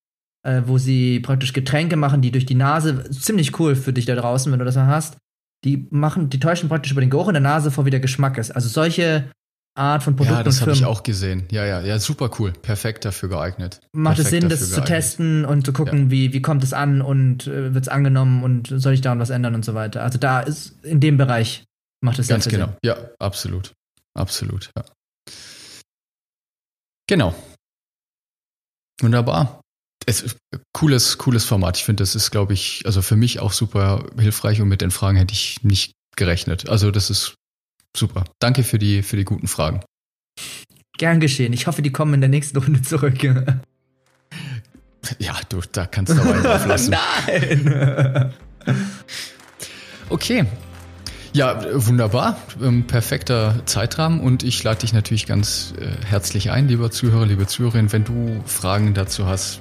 äh, 0.47 0.63
wo 0.67 0.79
sie 0.79 1.21
praktisch 1.21 1.53
Getränke 1.53 1.97
machen, 1.97 2.21
die 2.21 2.31
durch 2.31 2.47
die 2.47 2.55
Nase, 2.55 3.11
ziemlich 3.11 3.59
cool 3.59 3.75
für 3.75 3.93
dich 3.93 4.05
da 4.05 4.15
draußen, 4.15 4.53
wenn 4.53 4.59
du 4.59 4.65
das 4.65 4.77
mal 4.77 4.87
hast, 4.87 5.17
die 5.65 5.89
machen, 5.91 6.29
die 6.29 6.39
täuschen 6.39 6.69
praktisch 6.69 6.93
über 6.93 7.01
den 7.01 7.11
Geruch 7.11 7.29
in 7.29 7.35
der 7.35 7.41
Nase 7.41 7.71
vor, 7.71 7.87
wie 7.87 7.91
der 7.91 8.01
Geschmack 8.01 8.39
ist. 8.39 8.51
Also 8.51 8.69
solche 8.69 9.31
Art 9.77 10.05
von 10.05 10.15
Produkten. 10.15 10.39
Ja, 10.39 10.43
das 10.45 10.61
habe 10.61 10.73
ich 10.73 10.85
auch 10.85 11.03
gesehen. 11.03 11.47
Ja, 11.51 11.65
ja, 11.65 11.81
ja, 11.81 11.99
super 11.99 12.31
cool. 12.39 12.53
Perfekt 12.53 13.05
dafür 13.05 13.29
geeignet. 13.29 13.81
Macht 13.93 14.17
Perfekt 14.17 14.35
es 14.35 14.41
Sinn, 14.41 14.49
das 14.49 14.61
geeignet. 14.61 14.87
zu 14.87 14.93
testen 14.93 15.45
und 15.45 15.67
zu 15.67 15.73
gucken, 15.73 16.05
ja. 16.05 16.11
wie, 16.11 16.33
wie 16.33 16.43
kommt 16.43 16.63
es 16.63 16.73
an 16.73 17.03
und 17.03 17.49
äh, 17.49 17.75
wird 17.75 17.85
es 17.85 17.89
angenommen 17.89 18.45
und 18.45 18.69
soll 18.69 18.93
ich 18.93 19.01
daran 19.01 19.19
was 19.19 19.31
ändern 19.31 19.55
und 19.55 19.65
so 19.65 19.75
weiter. 19.75 20.03
Also 20.03 20.19
da 20.19 20.41
ist 20.41 20.85
in 20.85 21.01
dem 21.01 21.17
Bereich 21.17 21.65
macht 22.01 22.21
es 22.21 22.29
Ganz 22.29 22.49
genau. 22.49 22.67
Sinn. 22.67 22.77
Ja, 22.85 22.97
absolut. 23.19 23.73
Absolut, 24.15 24.71
ja. 24.77 24.85
Genau. 27.09 27.35
Wunderbar. 29.01 29.61
Es 30.07 30.23
ist 30.23 30.37
cooles, 30.73 31.19
cooles 31.19 31.45
Format. 31.45 31.79
Ich 31.79 31.85
finde, 31.85 32.03
das 32.03 32.15
ist, 32.15 32.31
glaube 32.31 32.53
ich, 32.53 32.83
also 32.85 33.03
für 33.03 33.17
mich 33.17 33.41
auch 33.41 33.53
super 33.53 34.07
hilfreich 34.19 34.61
und 34.61 34.69
mit 34.69 34.83
den 34.83 34.91
Fragen 34.91 35.17
hätte 35.17 35.33
ich 35.33 35.65
nicht 35.65 35.93
gerechnet. 36.15 36.69
Also 36.69 36.91
das 36.91 37.11
ist 37.11 37.35
Super. 37.97 38.25
Danke 38.41 38.65
für 38.65 38.79
die, 38.79 39.03
für 39.03 39.17
die 39.17 39.25
guten 39.25 39.47
Fragen. 39.47 39.81
Gern 40.99 41.21
geschehen. 41.21 41.53
Ich 41.53 41.67
hoffe, 41.67 41.83
die 41.83 41.93
kommen 41.93 42.15
in 42.15 42.21
der 42.21 42.31
nächsten 42.31 42.59
Runde 42.59 42.83
zurück. 42.83 43.23
Ja, 45.19 45.35
du, 45.49 45.61
da 45.73 45.87
kannst 45.87 46.17
du 46.17 46.21
aber 46.21 46.33
drauf 46.35 46.67
lassen. 46.67 46.95
Nein! 47.27 48.33
okay. 50.09 50.47
Ja, 51.35 51.61
wunderbar. 51.75 52.37
Ähm, 52.63 52.87
perfekter 52.87 53.61
Zeitrahmen 53.67 54.21
und 54.21 54.45
ich 54.45 54.63
lade 54.63 54.81
dich 54.81 54.93
natürlich 54.93 55.27
ganz 55.27 55.75
äh, 55.81 55.89
herzlich 56.07 56.53
ein, 56.53 56.69
lieber 56.69 56.93
Zuhörer, 56.93 57.27
liebe 57.27 57.49
Zuhörerin, 57.49 57.93
wenn 57.93 58.05
du 58.05 58.41
Fragen 58.47 58.95
dazu 58.95 59.27
hast, 59.27 59.61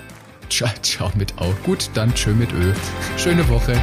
Ciao, 0.50 0.70
ciao 0.83 1.11
mit 1.16 1.38
Au. 1.38 1.54
Gut, 1.64 1.90
dann 1.94 2.14
tschö 2.14 2.33
mit 2.33 2.52
Ö. 2.52 2.72
Schöne 3.16 3.48
Woche. 3.48 3.80